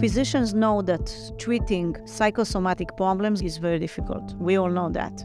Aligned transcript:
Mm. 0.00 0.02
Physicians 0.02 0.54
know 0.54 0.80
that 0.82 1.14
treating 1.38 1.94
psychosomatic 2.06 2.96
problems 2.96 3.42
is 3.42 3.58
very 3.58 3.78
difficult. 3.78 4.34
We 4.38 4.56
all 4.56 4.70
know 4.70 4.88
that 4.90 5.24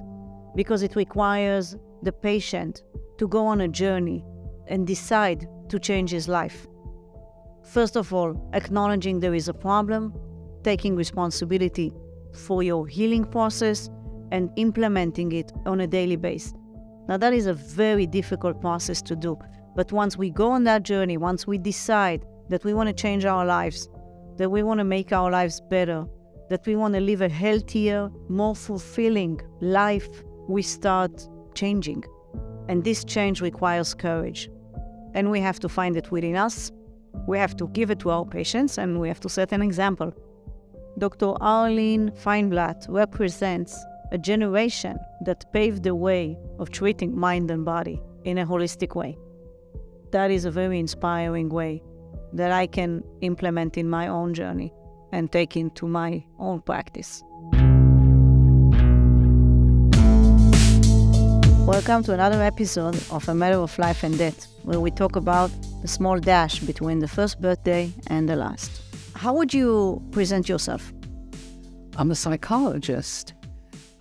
because 0.55 0.83
it 0.83 0.95
requires 0.95 1.77
the 2.03 2.11
patient 2.11 2.83
to 3.17 3.27
go 3.27 3.45
on 3.45 3.61
a 3.61 3.67
journey 3.67 4.25
and 4.67 4.85
decide 4.85 5.47
to 5.69 5.79
change 5.79 6.11
his 6.11 6.27
life. 6.27 6.67
First 7.63 7.95
of 7.95 8.13
all, 8.13 8.49
acknowledging 8.53 9.19
there 9.19 9.33
is 9.33 9.47
a 9.47 9.53
problem, 9.53 10.13
taking 10.63 10.95
responsibility 10.95 11.93
for 12.33 12.61
your 12.61 12.85
healing 12.87 13.23
process, 13.23 13.89
and 14.31 14.49
implementing 14.57 15.31
it 15.31 15.53
on 15.65 15.81
a 15.81 15.87
daily 15.87 16.15
basis. 16.15 16.53
Now, 17.07 17.17
that 17.17 17.33
is 17.33 17.45
a 17.45 17.53
very 17.53 18.07
difficult 18.07 18.59
process 18.59 19.01
to 19.03 19.15
do. 19.15 19.37
But 19.75 19.91
once 19.91 20.17
we 20.17 20.31
go 20.31 20.51
on 20.51 20.63
that 20.65 20.83
journey, 20.83 21.17
once 21.17 21.47
we 21.47 21.57
decide 21.57 22.25
that 22.49 22.63
we 22.63 22.73
want 22.73 22.87
to 22.87 22.93
change 22.93 23.23
our 23.25 23.45
lives, 23.45 23.87
that 24.37 24.49
we 24.49 24.63
want 24.63 24.79
to 24.79 24.83
make 24.83 25.11
our 25.11 25.31
lives 25.31 25.61
better, 25.69 26.05
that 26.49 26.65
we 26.65 26.75
want 26.75 26.93
to 26.93 26.99
live 26.99 27.21
a 27.21 27.29
healthier, 27.29 28.09
more 28.29 28.55
fulfilling 28.55 29.41
life, 29.61 30.07
we 30.47 30.61
start 30.61 31.27
changing. 31.53 32.03
And 32.67 32.83
this 32.83 33.03
change 33.03 33.41
requires 33.41 33.93
courage. 33.93 34.49
And 35.13 35.31
we 35.31 35.39
have 35.39 35.59
to 35.59 35.69
find 35.69 35.95
it 35.95 36.11
within 36.11 36.35
us. 36.35 36.71
We 37.27 37.37
have 37.37 37.55
to 37.57 37.67
give 37.69 37.89
it 37.89 37.99
to 37.99 38.11
our 38.11 38.25
patients 38.25 38.77
and 38.77 38.99
we 38.99 39.07
have 39.07 39.21
to 39.21 39.29
set 39.29 39.51
an 39.51 39.61
example. 39.61 40.13
Dr. 40.97 41.33
Arline 41.41 42.11
Feinblatt 42.11 42.85
represents 42.89 43.77
a 44.11 44.17
generation 44.17 44.97
that 45.21 45.51
paved 45.51 45.83
the 45.83 45.95
way 45.95 46.37
of 46.59 46.69
treating 46.69 47.17
mind 47.17 47.51
and 47.51 47.65
body 47.65 48.01
in 48.23 48.37
a 48.37 48.45
holistic 48.45 48.95
way. 48.95 49.17
That 50.11 50.31
is 50.31 50.45
a 50.45 50.51
very 50.51 50.79
inspiring 50.79 51.49
way 51.49 51.81
that 52.35 52.51
I 52.51 52.67
can 52.67 53.01
implement 53.21 53.77
in 53.77 53.89
my 53.89 54.07
own 54.07 54.33
journey 54.33 54.73
and 55.13 55.31
take 55.31 55.55
into 55.55 55.87
my 55.87 56.23
own 56.37 56.61
practice. 56.61 57.23
Welcome 61.65 62.03
to 62.03 62.13
another 62.13 62.43
episode 62.43 63.01
of 63.09 63.27
A 63.29 63.33
Matter 63.33 63.55
of 63.55 63.79
Life 63.79 64.03
and 64.03 64.17
Death, 64.17 64.47
where 64.63 64.81
we 64.81 64.91
talk 64.91 65.15
about 65.15 65.49
the 65.81 65.87
small 65.87 66.19
dash 66.19 66.59
between 66.59 66.99
the 66.99 67.07
first 67.07 67.39
birthday 67.39 67.89
and 68.07 68.27
the 68.27 68.35
last. 68.35 68.81
How 69.15 69.33
would 69.33 69.53
you 69.53 70.03
present 70.11 70.49
yourself? 70.49 70.93
I'm 71.95 72.11
a 72.11 72.15
psychologist. 72.15 73.33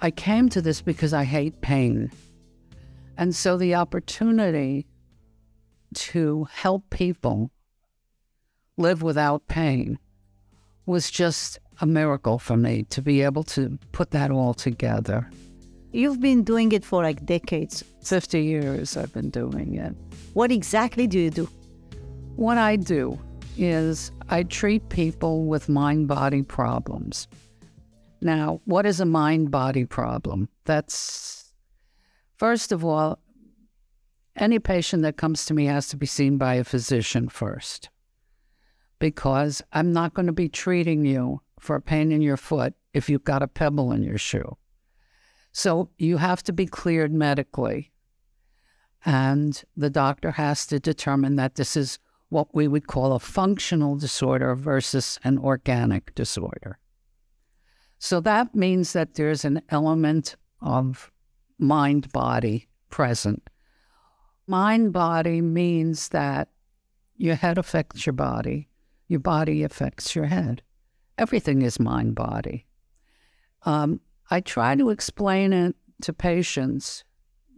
I 0.01 0.11
came 0.11 0.49
to 0.49 0.61
this 0.61 0.83
because 0.83 1.15
I 1.15 1.23
hate 1.23 1.61
pain. 1.61 2.11
And 3.17 3.33
so 3.33 3.57
the 3.57 3.77
opportunity 3.77 4.89
to 5.95 6.49
help 6.51 6.91
people 6.91 7.53
live 8.77 9.03
without 9.03 9.47
pain 9.49 9.99
was 10.87 11.11
just 11.11 11.59
a 11.81 11.87
miracle 11.87 12.39
for 12.39 12.57
me 12.57 12.85
to 12.85 13.01
be 13.01 13.23
able 13.23 13.43
to 13.43 13.79
put 13.93 14.11
that 14.11 14.31
all 14.31 14.55
together. 14.55 15.29
You've 15.93 16.21
been 16.21 16.43
doing 16.43 16.73
it 16.73 16.85
for 16.85 17.03
like 17.03 17.25
decades. 17.25 17.85
50 18.03 18.43
years 18.43 18.97
I've 18.97 19.13
been 19.13 19.31
doing 19.31 19.77
it. 19.77 19.95
What 20.35 20.51
exactly 20.51 21.07
do 21.07 21.19
you 21.19 21.31
do? 21.31 21.49
What 22.37 22.59
I 22.59 22.77
do 22.77 23.19
is 23.57 24.11
I 24.29 24.43
treat 24.43 24.89
people 24.89 25.45
with 25.45 25.69
mind 25.69 26.09
body 26.09 26.43
problems. 26.43 27.29
Now, 28.21 28.61
what 28.65 28.87
is 28.87 29.01
a 29.01 29.05
mind 29.05 29.51
body 29.51 29.85
problem? 29.85 30.49
That's, 30.65 31.53
first 32.37 32.73
of 32.73 32.85
all, 32.85 33.21
any 34.37 34.59
patient 34.59 35.03
that 35.05 35.17
comes 35.17 35.47
to 35.47 35.55
me 35.55 35.67
has 35.67 35.87
to 35.89 35.97
be 35.97 36.07
seen 36.07 36.39
by 36.39 36.55
a 36.55 36.65
physician 36.65 37.29
first 37.29 37.89
because 39.05 39.61
I'm 39.71 39.93
not 39.93 40.15
going 40.15 40.29
to 40.29 40.33
be 40.33 40.49
treating 40.49 41.05
you 41.05 41.43
for 41.61 41.77
a 41.77 41.83
pain 41.83 42.11
in 42.11 42.23
your 42.23 42.39
foot 42.39 42.73
if 42.95 43.11
you've 43.11 43.23
got 43.23 43.43
a 43.43 43.47
pebble 43.47 43.93
in 43.93 44.03
your 44.03 44.17
shoe. 44.17 44.57
So 45.53 45.91
you 45.99 46.17
have 46.17 46.43
to 46.45 46.55
be 46.55 46.65
cleared 46.65 47.13
medically. 47.13 47.93
And 49.05 49.63
the 49.77 49.91
doctor 49.91 50.31
has 50.31 50.67
to 50.69 50.81
determine 50.81 51.37
that 51.37 51.57
this 51.57 51.77
is 51.77 51.99
what 52.31 52.55
we 52.55 52.67
would 52.67 52.87
call 52.87 53.13
a 53.13 53.21
functional 53.21 53.97
disorder 53.97 54.55
versus 54.55 55.21
an 55.23 55.37
organic 55.37 56.15
disorder. 56.15 56.79
So 57.99 58.21
that 58.21 58.55
means 58.55 58.95
that 58.95 59.17
there's 59.17 59.45
an 59.45 59.61
element 59.69 60.37
of 60.63 61.13
mind 61.59 62.11
body 62.11 62.69
present. 62.89 63.51
Mind 64.47 64.95
body 64.95 65.43
means 65.43 66.09
that 66.09 66.49
your 67.19 67.35
head 67.35 67.59
affects 67.59 68.07
your 68.07 68.15
body, 68.15 68.71
your 69.09 69.21
body 69.21 69.63
affects 69.63 70.15
your 70.15 70.27
head. 70.27 70.63
Everything 71.19 71.63
is 71.63 71.79
mind 71.79 72.15
body. 72.15 72.67
Um, 73.63 74.01
I 74.31 74.41
try 74.41 74.75
to 74.75 74.91
explain 74.91 75.53
it 75.53 75.77
to 76.03 76.13
patients 76.13 77.05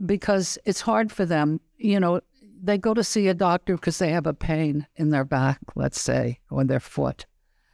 because 0.05 0.59
it's 0.65 0.81
hard 0.81 1.11
for 1.11 1.25
them. 1.25 1.61
You 1.79 2.01
know, 2.01 2.21
they 2.63 2.79
go 2.79 2.95
to 2.95 3.05
see 3.05 3.29
a 3.29 3.35
doctor 3.35 3.77
because 3.77 3.99
they 3.99 4.11
have 4.11 4.27
a 4.27 4.35
pain 4.35 4.87
in 4.97 5.11
their 5.11 5.25
back, 5.25 5.61
let's 5.75 6.01
say, 6.01 6.41
or 6.51 6.65
their 6.65 6.81
foot. 6.81 7.27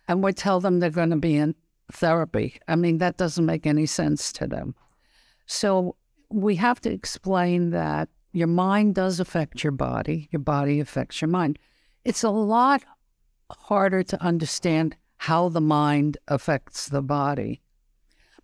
And 0.09 0.23
we 0.23 0.33
tell 0.33 0.61
them 0.61 0.79
they're 0.79 0.91
going 0.91 1.11
to 1.11 1.17
be 1.17 1.37
in 1.37 1.55
therapy. 1.91 2.61
I 2.69 2.77
mean, 2.77 2.99
that 2.99 3.17
doesn't 3.17 3.47
make 3.47 3.67
any 3.67 3.87
sense 3.87 4.33
to 4.35 4.47
them. 4.47 4.75
So 5.47 5.97
we 6.31 6.57
have 6.57 6.81
to 6.83 6.91
explain 6.91 7.71
that 7.71 8.09
your 8.33 8.49
mind 8.49 8.95
does 8.95 9.21
affect 9.21 9.63
your 9.63 9.73
body, 9.73 10.29
your 10.33 10.41
body 10.41 10.81
affects 10.81 11.21
your 11.21 11.29
mind. 11.29 11.59
It's 12.05 12.23
a 12.23 12.31
lot 12.31 12.83
harder 13.53 14.03
to 14.03 14.23
understand 14.23 14.97
how 15.19 15.49
the 15.49 15.61
mind 15.61 16.17
affects 16.29 16.89
the 16.89 17.03
body 17.03 17.63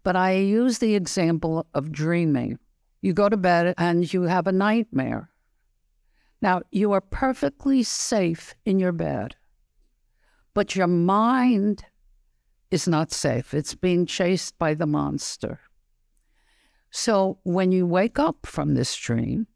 but 0.09 0.17
I 0.17 0.37
use 0.37 0.79
the 0.79 0.95
example 0.95 1.67
of 1.75 1.93
dreaming. 1.93 2.59
You 3.03 3.13
go 3.13 3.29
to 3.29 3.37
bed 3.37 3.75
and 3.77 4.11
you 4.11 4.23
have 4.23 4.47
a 4.47 4.53
nightmare. 4.53 5.31
Now, 6.41 6.63
you 6.71 6.93
are 6.93 7.01
perfectly 7.01 7.83
safe 7.83 8.55
in 8.65 8.79
your 8.79 8.93
bed, 8.93 9.37
but 10.55 10.75
your 10.77 10.87
mind 10.87 11.85
is 12.71 12.89
not 12.89 13.13
safe. 13.13 13.53
It's 13.53 13.75
being 13.75 14.07
chased 14.07 14.59
by 14.59 14.73
the 14.73 14.87
monster. 14.87 15.61
So 16.91 17.39
when 17.43 17.71
you 17.71 17.87
wake 17.87 18.19
up 18.19 18.47
from 18.47 18.75
this 18.75 18.97
dream, 18.97 19.47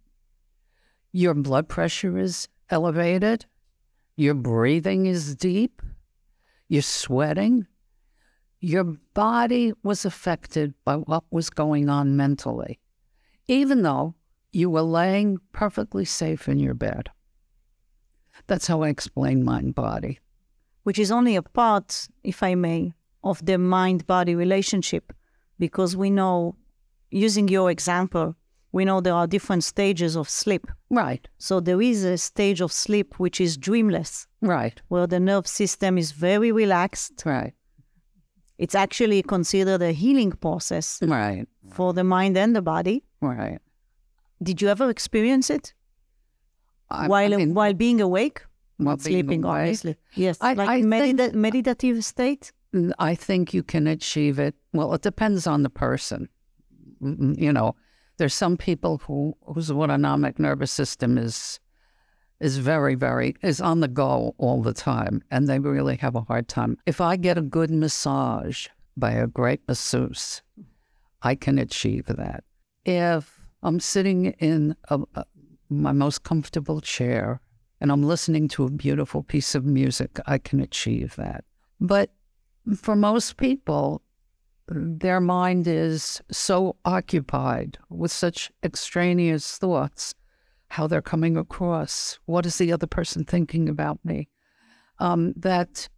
your 1.12 1.32
blood 1.32 1.66
pressure 1.68 2.18
is 2.18 2.48
elevated, 2.68 3.46
your 4.16 4.34
breathing 4.34 5.06
is 5.06 5.34
deep, 5.34 5.82
you're 6.68 6.82
sweating, 6.82 7.66
your 8.60 8.84
body 9.14 9.72
was 9.82 10.04
affected 10.04 10.74
by 10.84 10.96
what 10.96 11.24
was 11.30 11.50
going 11.50 11.88
on 11.88 12.16
mentally, 12.16 12.78
even 13.48 13.82
though 13.82 14.14
you 14.52 14.70
were 14.70 14.82
laying 14.82 15.38
perfectly 15.52 16.04
safe 16.04 16.48
in 16.48 16.58
your 16.58 16.74
bed. 16.74 17.10
That's 18.46 18.66
how 18.66 18.82
I 18.82 18.88
explain 18.88 19.44
mind 19.44 19.74
body. 19.74 20.20
Which 20.84 20.98
is 20.98 21.10
only 21.10 21.36
a 21.36 21.42
part, 21.42 22.08
if 22.22 22.42
I 22.42 22.54
may, 22.54 22.94
of 23.24 23.44
the 23.44 23.58
mind 23.58 24.06
body 24.06 24.34
relationship, 24.34 25.12
because 25.58 25.96
we 25.96 26.10
know, 26.10 26.56
using 27.10 27.48
your 27.48 27.70
example, 27.70 28.36
we 28.72 28.84
know 28.84 29.00
there 29.00 29.14
are 29.14 29.26
different 29.26 29.64
stages 29.64 30.16
of 30.16 30.28
sleep. 30.28 30.66
Right. 30.90 31.28
So 31.38 31.60
there 31.60 31.80
is 31.80 32.04
a 32.04 32.18
stage 32.18 32.60
of 32.60 32.72
sleep 32.72 33.18
which 33.18 33.40
is 33.40 33.56
dreamless. 33.56 34.26
Right. 34.40 34.80
Where 34.88 35.06
the 35.06 35.20
nerve 35.20 35.46
system 35.46 35.98
is 35.98 36.12
very 36.12 36.52
relaxed. 36.52 37.22
Right 37.24 37.54
it's 38.62 38.76
actually 38.76 39.22
considered 39.22 39.82
a 39.82 39.90
healing 39.90 40.30
process 40.30 41.00
right. 41.02 41.46
for 41.72 41.92
the 41.92 42.04
mind 42.04 42.36
and 42.36 42.54
the 42.54 42.62
body. 42.62 43.02
Right. 43.20 43.58
Did 44.40 44.62
you 44.62 44.68
ever 44.68 44.88
experience 44.88 45.50
it 45.50 45.74
I, 46.88 47.08
while 47.08 47.34
I 47.34 47.38
mean, 47.38 47.54
while 47.54 47.74
being 47.74 48.00
awake? 48.00 48.42
While 48.76 48.98
sleeping, 48.98 49.42
awake? 49.42 49.52
obviously. 49.52 49.96
Yes, 50.14 50.38
I, 50.40 50.54
like 50.54 50.68
I 50.68 50.80
medita- 50.82 51.16
think, 51.16 51.34
meditative 51.34 52.04
state. 52.04 52.52
I 53.00 53.16
think 53.16 53.52
you 53.52 53.64
can 53.64 53.88
achieve 53.88 54.38
it. 54.38 54.54
Well, 54.72 54.94
it 54.94 55.02
depends 55.02 55.48
on 55.48 55.64
the 55.64 55.70
person. 55.70 56.28
You 57.00 57.52
know, 57.52 57.74
there's 58.22 58.34
some 58.34 58.56
people 58.56 58.98
who 58.98 59.36
whose 59.52 59.68
autonomic 59.68 60.38
nervous 60.38 60.70
system 60.70 61.18
is 61.18 61.58
is 62.38 62.56
very, 62.56 62.94
very, 62.94 63.34
is 63.42 63.60
on 63.60 63.80
the 63.80 63.88
go 63.88 64.36
all 64.38 64.62
the 64.62 64.72
time, 64.72 65.24
and 65.32 65.48
they 65.48 65.58
really 65.58 65.96
have 65.96 66.14
a 66.14 66.20
hard 66.20 66.46
time. 66.46 66.78
If 66.86 67.00
I 67.00 67.16
get 67.16 67.36
a 67.36 67.42
good 67.42 67.72
massage 67.72 68.68
by 68.96 69.10
a 69.10 69.26
great 69.26 69.60
masseuse, 69.66 70.40
I 71.22 71.34
can 71.34 71.58
achieve 71.58 72.06
that. 72.06 72.44
If 72.84 73.40
I'm 73.64 73.80
sitting 73.80 74.26
in 74.38 74.76
a, 74.88 75.00
a, 75.16 75.24
my 75.68 75.90
most 75.90 76.22
comfortable 76.22 76.80
chair 76.80 77.40
and 77.80 77.90
I'm 77.90 78.04
listening 78.04 78.46
to 78.50 78.66
a 78.66 78.70
beautiful 78.70 79.24
piece 79.24 79.56
of 79.56 79.64
music, 79.64 80.20
I 80.26 80.38
can 80.38 80.60
achieve 80.60 81.16
that. 81.16 81.44
But 81.80 82.12
for 82.76 82.94
most 82.94 83.36
people, 83.36 84.00
their 84.74 85.20
mind 85.20 85.66
is 85.66 86.20
so 86.30 86.76
occupied 86.84 87.78
with 87.88 88.12
such 88.12 88.50
extraneous 88.62 89.58
thoughts 89.58 90.14
how 90.68 90.86
they're 90.86 91.02
coming 91.02 91.36
across. 91.36 92.18
What 92.24 92.46
is 92.46 92.56
the 92.56 92.72
other 92.72 92.86
person 92.86 93.24
thinking 93.24 93.68
about 93.68 93.98
me? 94.04 94.28
Um, 94.98 95.34
that 95.36 95.88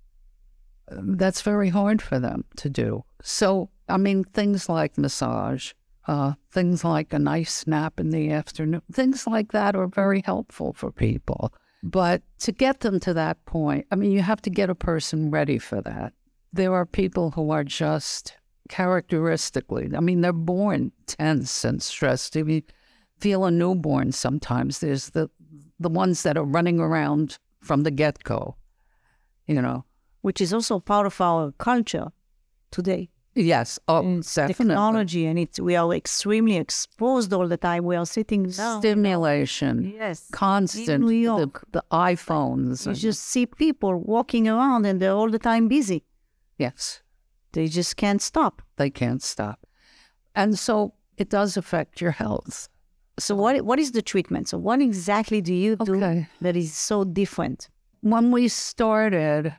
that's 0.89 1.43
very 1.43 1.69
hard 1.69 2.03
for 2.03 2.19
them 2.19 2.45
to 2.57 2.69
do. 2.69 3.05
So, 3.23 3.71
I 3.89 3.97
mean, 3.97 4.25
things 4.25 4.69
like 4.69 4.99
massage, 4.99 5.73
uh, 6.07 6.35
things 6.51 6.85
like 6.85 7.13
a 7.13 7.19
nice 7.19 7.67
nap 7.67 8.01
in 8.01 8.11
the 8.11 8.31
afternoon, 8.31 8.83
things 8.93 9.27
like 9.27 9.53
that 9.53 9.77
are 9.77 9.87
very 9.87 10.23
helpful 10.25 10.73
for 10.75 10.91
people. 10.91 11.53
But 11.83 12.23
to 12.41 12.53
get 12.53 12.81
them 12.81 12.99
to 13.01 13.15
that 13.15 13.45
point, 13.45 13.87
I 13.91 13.95
mean, 13.97 14.11
you 14.11 14.23
have 14.23 14.43
to 14.43 14.51
get 14.51 14.71
a 14.71 14.75
person 14.75 15.31
ready 15.31 15.59
for 15.59 15.81
that. 15.83 16.13
There 16.53 16.75
are 16.75 16.87
people 16.87 17.31
who 17.31 17.51
are 17.51 17.65
just 17.65 18.37
characteristically, 18.69 19.91
I 19.97 20.01
mean, 20.01 20.21
they're 20.21 20.33
born 20.33 20.93
tense 21.07 21.65
and 21.65 21.83
stressed. 21.83 22.37
If 22.37 22.49
you 22.49 22.63
feel 23.19 23.45
a 23.45 23.51
newborn 23.51 24.13
sometimes, 24.13 24.79
there's 24.81 25.11
the, 25.11 25.31
the 25.79 25.89
ones 25.89 26.23
that 26.23 26.37
are 26.37 26.45
running 26.45 26.81
around 26.81 27.39
from 27.61 27.83
the 27.83 27.91
get 27.91 28.23
go, 28.25 28.57
you 29.47 29.61
know. 29.61 29.85
Which 30.23 30.41
is 30.41 30.53
also 30.55 30.81
part 30.81 31.07
of 31.07 31.21
our 31.21 31.53
culture 31.59 32.09
today. 32.71 33.11
Yes, 33.37 33.81
oh, 33.89 34.01
mm. 34.03 34.35
definitely. 34.35 34.67
technology, 34.67 35.27
and 35.27 35.39
it's 35.39 35.59
we 35.59 35.75
are 35.75 35.93
extremely 35.93 36.57
exposed 36.57 37.33
all 37.33 37.49
the 37.49 37.57
time. 37.57 37.85
We 37.85 37.97
are 37.97 38.07
sitting 38.07 38.45
down. 38.45 38.81
Stimulation, 38.81 39.93
Yes. 39.97 40.29
constant, 40.31 41.05
New 41.05 41.37
the, 41.37 41.51
the 41.73 41.85
iPhones. 41.91 42.87
You 42.87 42.93
and- 42.93 42.99
just 42.99 43.23
see 43.25 43.45
people 43.47 43.99
walking 43.99 44.47
around 44.49 44.87
and 44.87 45.03
they're 45.03 45.13
all 45.13 45.31
the 45.31 45.41
time 45.41 45.67
busy. 45.69 46.05
yes, 46.59 47.03
They 47.55 47.67
just 47.69 47.97
can't 47.97 48.21
stop. 48.23 48.63
they 48.77 48.91
can't 48.91 49.23
stop. 49.23 49.59
And 50.35 50.59
so 50.59 50.93
it 51.17 51.31
does 51.31 51.57
affect 51.57 52.01
your 52.01 52.11
health. 52.11 52.69
So 53.19 53.35
what 53.37 53.63
what 53.65 53.79
is 53.79 53.93
the 53.93 54.03
treatment? 54.03 54.49
So 54.49 54.59
what 54.59 54.81
exactly 54.81 55.41
do 55.41 55.55
you 55.55 55.77
do 55.77 55.95
Okay. 55.95 56.27
that 56.41 56.57
is 56.57 56.75
so 56.75 57.05
different? 57.05 57.69
When 58.01 58.33
we 58.33 58.49
started, 58.49 59.55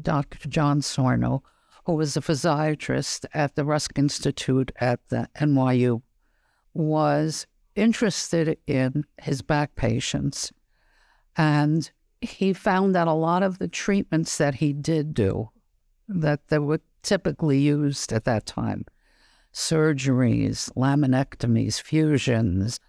Dr. 0.00 0.48
John 0.48 0.82
Sarno, 0.82 1.42
who 1.86 1.94
was 1.94 2.16
a 2.16 2.20
physiatrist 2.20 3.24
at 3.32 3.54
the 3.54 3.64
Rusk 3.64 3.98
Institute 3.98 4.72
at 4.80 5.00
the 5.08 5.28
NYU, 5.40 6.02
was 6.74 7.46
interested 7.76 8.58
in 8.66 9.04
his 9.22 9.42
back 9.42 9.74
patients. 9.76 10.52
And 11.36 11.88
he 12.20 12.52
found 12.52 12.94
that 12.96 13.06
a 13.06 13.12
lot 13.12 13.42
of 13.44 13.58
the 13.58 13.68
treatments 13.68 14.38
that 14.38 14.56
he 14.56 14.72
did 14.72 15.14
do, 15.14 15.50
that 16.08 16.48
they 16.48 16.58
were 16.58 16.80
typically 17.02 17.58
used 17.58 18.12
at 18.12 18.24
that 18.24 18.46
time, 18.46 18.84
surgeries, 19.52 20.70
laminectomies, 20.74 21.80
fusions, 21.80 22.80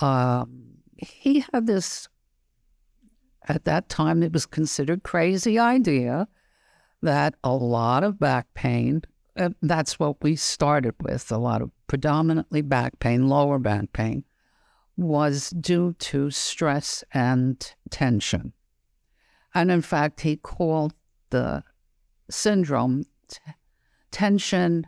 um, 0.00 0.64
he 0.96 1.44
had 1.52 1.66
this 1.66 2.08
at 3.48 3.64
that 3.64 3.88
time 3.88 4.22
it 4.22 4.32
was 4.32 4.46
considered 4.46 5.02
crazy 5.02 5.58
idea 5.58 6.28
that 7.02 7.34
a 7.42 7.54
lot 7.54 8.04
of 8.04 8.18
back 8.18 8.46
pain 8.54 9.00
uh, 9.38 9.50
that's 9.62 9.98
what 9.98 10.22
we 10.22 10.34
started 10.34 10.94
with 11.00 11.30
a 11.30 11.38
lot 11.38 11.62
of 11.62 11.70
predominantly 11.86 12.60
back 12.60 12.98
pain 12.98 13.28
lower 13.28 13.58
back 13.58 13.92
pain 13.92 14.24
was 14.96 15.50
due 15.50 15.92
to 16.00 16.28
stress 16.28 17.04
and 17.14 17.72
tension. 17.88 18.52
And 19.54 19.70
in 19.70 19.80
fact 19.80 20.22
he 20.22 20.36
called 20.36 20.92
the 21.30 21.62
syndrome 22.28 23.04
t- 23.28 23.52
tension. 24.10 24.86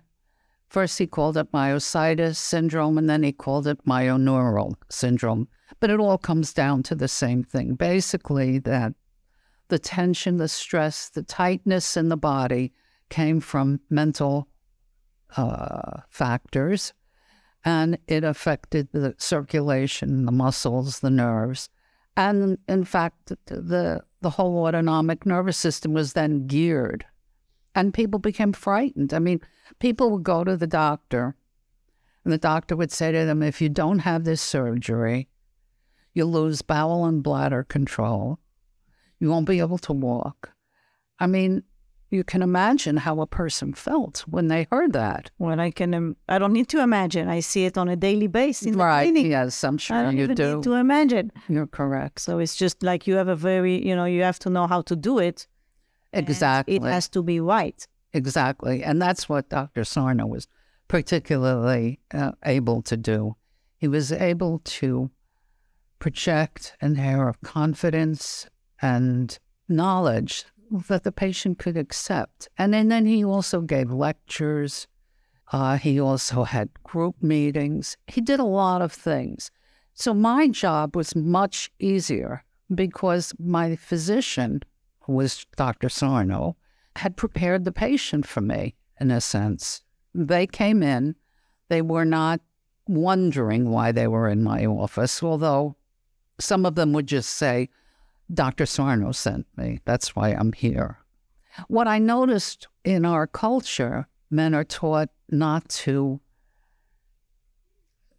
First 0.68 0.98
he 0.98 1.06
called 1.06 1.36
it 1.36 1.52
myositis 1.52 2.36
syndrome 2.36 2.98
and 2.98 3.08
then 3.08 3.22
he 3.22 3.32
called 3.32 3.66
it 3.66 3.84
myoneural 3.84 4.74
syndrome. 4.88 5.48
But 5.80 5.90
it 5.90 6.00
all 6.00 6.18
comes 6.18 6.52
down 6.52 6.82
to 6.84 6.94
the 6.94 7.08
same 7.08 7.42
thing. 7.42 7.74
Basically 7.74 8.58
that 8.60 8.94
the 9.68 9.78
tension, 9.78 10.36
the 10.36 10.48
stress, 10.48 11.08
the 11.08 11.22
tightness 11.22 11.96
in 11.96 12.08
the 12.08 12.16
body 12.16 12.72
came 13.08 13.40
from 13.40 13.80
mental 13.88 14.48
uh, 15.36 16.00
factors 16.08 16.92
and 17.64 17.98
it 18.06 18.24
affected 18.24 18.88
the 18.92 19.14
circulation, 19.18 20.24
the 20.24 20.32
muscles, 20.32 21.00
the 21.00 21.10
nerves. 21.10 21.68
And 22.16 22.58
in 22.68 22.84
fact, 22.84 23.32
the, 23.46 24.02
the 24.20 24.30
whole 24.30 24.66
autonomic 24.66 25.26
nervous 25.26 25.56
system 25.56 25.92
was 25.92 26.12
then 26.12 26.46
geared 26.46 27.04
and 27.74 27.94
people 27.94 28.18
became 28.18 28.52
frightened. 28.52 29.14
I 29.14 29.18
mean, 29.18 29.40
people 29.78 30.10
would 30.10 30.22
go 30.22 30.44
to 30.44 30.56
the 30.56 30.66
doctor 30.66 31.36
and 32.24 32.32
the 32.32 32.38
doctor 32.38 32.76
would 32.76 32.92
say 32.92 33.12
to 33.12 33.24
them, 33.24 33.42
if 33.42 33.60
you 33.60 33.68
don't 33.68 34.00
have 34.00 34.24
this 34.24 34.42
surgery, 34.42 35.28
You'll 36.14 36.32
lose 36.32 36.62
bowel 36.62 37.04
and 37.04 37.22
bladder 37.22 37.62
control. 37.62 38.38
You 39.20 39.30
won't 39.30 39.46
be 39.46 39.60
able 39.60 39.78
to 39.78 39.92
walk. 39.92 40.50
I 41.18 41.26
mean, 41.26 41.62
you 42.10 42.24
can 42.24 42.42
imagine 42.42 42.96
how 42.96 43.20
a 43.20 43.26
person 43.26 43.74
felt 43.74 44.24
when 44.26 44.48
they 44.48 44.66
heard 44.72 44.92
that. 44.94 45.30
Well, 45.38 45.60
I 45.60 45.70
can. 45.70 45.94
Um, 45.94 46.16
I 46.28 46.38
don't 46.38 46.52
need 46.52 46.68
to 46.70 46.80
imagine. 46.80 47.28
I 47.28 47.38
see 47.40 47.66
it 47.66 47.78
on 47.78 47.88
a 47.88 47.94
daily 47.94 48.26
basis 48.26 48.66
in 48.66 48.72
the 48.72 48.78
right. 48.78 49.04
clinic. 49.04 49.30
Yes, 49.30 49.62
I'm 49.62 49.74
I 49.74 49.78
sure 49.78 50.02
don't 50.02 50.16
you 50.16 50.24
even 50.24 50.34
do. 50.34 50.56
need 50.56 50.64
to 50.64 50.74
imagine. 50.74 51.30
You're 51.48 51.68
correct. 51.68 52.20
So 52.20 52.40
it's 52.40 52.56
just 52.56 52.82
like 52.82 53.06
you 53.06 53.14
have 53.14 53.28
a 53.28 53.36
very, 53.36 53.86
you 53.86 53.94
know, 53.94 54.06
you 54.06 54.22
have 54.22 54.40
to 54.40 54.50
know 54.50 54.66
how 54.66 54.82
to 54.82 54.96
do 54.96 55.20
it. 55.20 55.46
And 56.12 56.28
Exactly. 56.28 56.76
It 56.76 56.82
has 56.82 57.08
to 57.10 57.22
be 57.22 57.40
right. 57.40 57.86
Exactly. 58.12 58.82
And 58.82 59.00
that's 59.00 59.28
what 59.28 59.48
Dr. 59.48 59.84
Sarno 59.84 60.26
was 60.26 60.48
particularly 60.88 62.00
uh, 62.12 62.32
able 62.44 62.82
to 62.82 62.96
do. 62.96 63.36
He 63.76 63.88
was 63.88 64.12
able 64.12 64.60
to 64.64 65.10
project 66.00 66.74
an 66.80 66.98
air 66.98 67.28
of 67.28 67.40
confidence 67.42 68.48
and 68.82 69.38
knowledge 69.68 70.44
that 70.88 71.04
the 71.04 71.12
patient 71.12 71.58
could 71.58 71.76
accept. 71.76 72.48
And 72.58 72.74
then, 72.74 72.88
then 72.88 73.06
he 73.06 73.24
also 73.24 73.60
gave 73.60 73.92
lectures. 73.92 74.86
Uh, 75.52 75.76
he 75.76 76.00
also 76.00 76.44
had 76.44 76.70
group 76.82 77.22
meetings. 77.22 77.96
He 78.06 78.20
did 78.20 78.40
a 78.40 78.44
lot 78.44 78.82
of 78.82 78.92
things. 78.92 79.50
So 79.94 80.14
my 80.14 80.48
job 80.48 80.96
was 80.96 81.14
much 81.14 81.70
easier 81.78 82.44
because 82.74 83.34
my 83.38 83.76
physician, 83.76 84.62
was 85.10 85.46
Dr. 85.56 85.88
Sarno, 85.88 86.56
had 86.96 87.16
prepared 87.16 87.64
the 87.64 87.72
patient 87.72 88.26
for 88.26 88.40
me 88.40 88.74
in 89.00 89.10
a 89.10 89.20
sense. 89.20 89.82
They 90.14 90.46
came 90.46 90.82
in, 90.82 91.16
they 91.68 91.82
were 91.82 92.04
not 92.04 92.40
wondering 92.86 93.70
why 93.70 93.92
they 93.92 94.08
were 94.08 94.28
in 94.28 94.42
my 94.42 94.66
office, 94.66 95.22
although 95.22 95.76
some 96.38 96.66
of 96.66 96.74
them 96.74 96.92
would 96.92 97.06
just 97.06 97.30
say, 97.30 97.68
Dr. 98.32 98.66
Sarno 98.66 99.12
sent 99.12 99.46
me. 99.56 99.80
That's 99.84 100.14
why 100.14 100.30
I'm 100.30 100.52
here. 100.52 100.98
What 101.68 101.88
I 101.88 101.98
noticed 101.98 102.68
in 102.84 103.04
our 103.04 103.26
culture, 103.26 104.06
men 104.30 104.54
are 104.54 104.64
taught 104.64 105.10
not 105.30 105.68
to, 105.68 106.20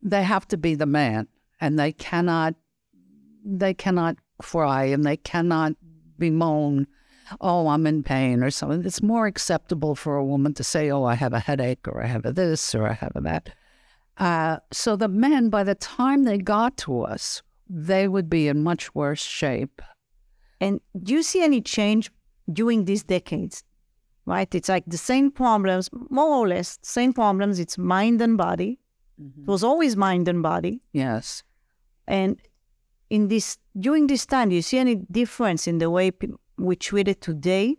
they 0.01 0.23
have 0.23 0.47
to 0.49 0.57
be 0.57 0.75
the 0.75 0.85
man 0.85 1.27
and 1.59 1.79
they 1.79 1.91
cannot, 1.91 2.55
they 3.45 3.73
cannot 3.73 4.17
cry 4.39 4.85
and 4.85 5.05
they 5.05 5.17
cannot 5.17 5.73
bemoan, 6.21 6.87
oh, 7.41 7.67
I'm 7.67 7.85
in 7.87 8.03
pain 8.03 8.43
or 8.43 8.51
something. 8.51 8.85
It's 8.85 9.01
more 9.01 9.25
acceptable 9.27 9.95
for 9.95 10.15
a 10.15 10.25
woman 10.25 10.53
to 10.53 10.63
say, 10.63 10.91
oh, 10.91 11.03
I 11.03 11.15
have 11.15 11.33
a 11.33 11.39
headache 11.39 11.87
or 11.87 12.01
I 12.03 12.07
have 12.07 12.25
a 12.25 12.31
this 12.31 12.75
or 12.75 12.87
I 12.87 12.93
have 12.93 13.11
a 13.15 13.21
that. 13.21 13.49
Uh, 14.17 14.57
so 14.71 14.95
the 14.95 15.07
men, 15.07 15.49
by 15.49 15.63
the 15.63 15.75
time 15.75 16.23
they 16.23 16.37
got 16.37 16.77
to 16.77 17.01
us, 17.01 17.41
they 17.67 18.07
would 18.07 18.29
be 18.29 18.47
in 18.47 18.63
much 18.63 18.93
worse 18.93 19.23
shape. 19.23 19.81
And 20.59 20.79
do 21.03 21.13
you 21.13 21.23
see 21.23 21.41
any 21.43 21.61
change 21.61 22.11
during 22.51 22.85
these 22.85 23.03
decades? 23.03 23.63
Right? 24.25 24.53
It's 24.53 24.69
like 24.69 24.85
the 24.85 24.97
same 24.97 25.31
problems, 25.31 25.89
more 26.09 26.35
or 26.41 26.47
less, 26.47 26.77
same 26.83 27.13
problems. 27.13 27.59
It's 27.59 27.77
mind 27.77 28.21
and 28.21 28.37
body. 28.37 28.77
It 29.17 29.47
was 29.47 29.63
always 29.63 29.95
mind 29.95 30.27
and 30.27 30.41
body. 30.43 30.81
Yes. 30.93 31.43
And 32.07 32.39
in 33.11 33.27
this 33.27 33.57
during 33.77 34.07
this 34.07 34.25
time, 34.25 34.49
do 34.49 34.55
you 34.55 34.61
see 34.61 34.77
any 34.77 34.95
difference 34.95 35.67
in 35.67 35.79
the 35.79 35.89
way 35.89 36.11
we 36.57 36.75
treat 36.77 37.09
it 37.09 37.21
today 37.21 37.75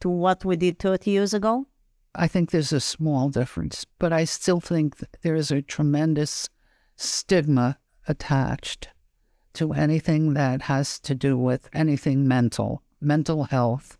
to 0.00 0.08
what 0.08 0.42
we 0.42 0.56
did 0.56 0.78
30 0.78 1.10
years 1.10 1.34
ago? 1.34 1.66
I 2.14 2.28
think 2.28 2.50
there's 2.50 2.72
a 2.72 2.80
small 2.80 3.28
difference, 3.28 3.84
but 3.98 4.12
I 4.12 4.24
still 4.24 4.60
think 4.60 4.96
there 5.20 5.34
is 5.34 5.50
a 5.50 5.60
tremendous 5.60 6.48
stigma 6.96 7.78
attached 8.08 8.88
to 9.54 9.74
anything 9.74 10.32
that 10.32 10.62
has 10.62 10.98
to 11.00 11.14
do 11.14 11.36
with 11.36 11.68
anything 11.74 12.26
mental. 12.26 12.82
Mental 13.02 13.44
health 13.44 13.98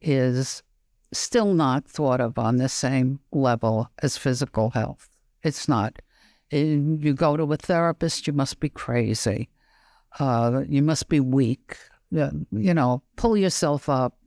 is 0.00 0.62
still 1.12 1.52
not 1.52 1.84
thought 1.88 2.20
of 2.20 2.38
on 2.38 2.58
the 2.58 2.68
same 2.68 3.18
level 3.32 3.90
as 4.02 4.16
physical 4.16 4.70
health. 4.70 5.08
It's 5.42 5.68
not. 5.68 6.00
And 6.50 7.02
You 7.04 7.14
go 7.14 7.36
to 7.36 7.52
a 7.52 7.56
therapist, 7.56 8.26
you 8.26 8.32
must 8.32 8.60
be 8.60 8.68
crazy. 8.68 9.48
Uh, 10.18 10.62
you 10.68 10.82
must 10.82 11.08
be 11.08 11.20
weak. 11.20 11.76
Uh, 12.16 12.30
You 12.52 12.74
know, 12.74 13.02
pull 13.16 13.36
yourself 13.36 13.88
up, 13.88 14.18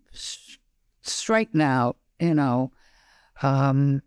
straighten 1.02 1.62
out, 1.62 1.98
you 2.20 2.34
know. 2.36 2.72
Um, 3.42 4.02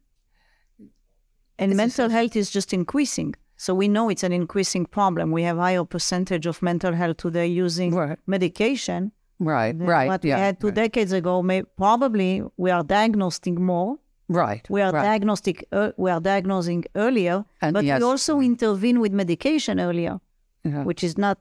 And 1.59 1.77
mental 1.77 2.09
health 2.09 2.37
is 2.37 2.51
just 2.51 2.73
increasing. 2.73 3.35
So 3.57 3.75
we 3.75 3.89
know 3.89 4.09
it's 4.11 4.25
an 4.25 4.33
increasing 4.33 4.87
problem. 4.87 5.31
We 5.31 5.43
have 5.45 5.57
higher 5.57 5.85
percentage 5.85 6.47
of 6.47 6.61
mental 6.63 6.93
health 6.93 7.17
today 7.17 7.47
using 7.47 7.95
Right. 7.95 8.19
medication 8.27 9.13
Right, 9.41 9.75
right, 9.77 10.09
what 10.09 10.23
we 10.23 10.31
had 10.31 10.61
two 10.61 10.69
right. 10.69 10.75
decades 10.75 11.13
ago. 11.13 11.43
May, 11.43 11.63
probably 11.63 12.43
we 12.57 12.71
are 12.71 12.85
diagnosing 12.85 13.65
more. 13.65 13.99
Right. 14.29 14.67
We 14.71 14.81
are 14.83 14.93
right. 14.93 15.03
diagnostic. 15.03 15.67
Uh, 15.73 15.93
we 15.97 16.11
are 16.11 16.21
diagnosing 16.21 16.85
earlier, 16.95 17.45
And 17.61 17.75
but 17.75 17.85
yes. 17.85 18.01
we 18.01 18.05
also 18.05 18.41
intervene 18.41 19.01
with 19.01 19.13
medication 19.13 19.79
earlier, 19.81 20.21
Yeah. 20.65 20.85
which 20.85 21.03
is 21.05 21.17
not. 21.19 21.39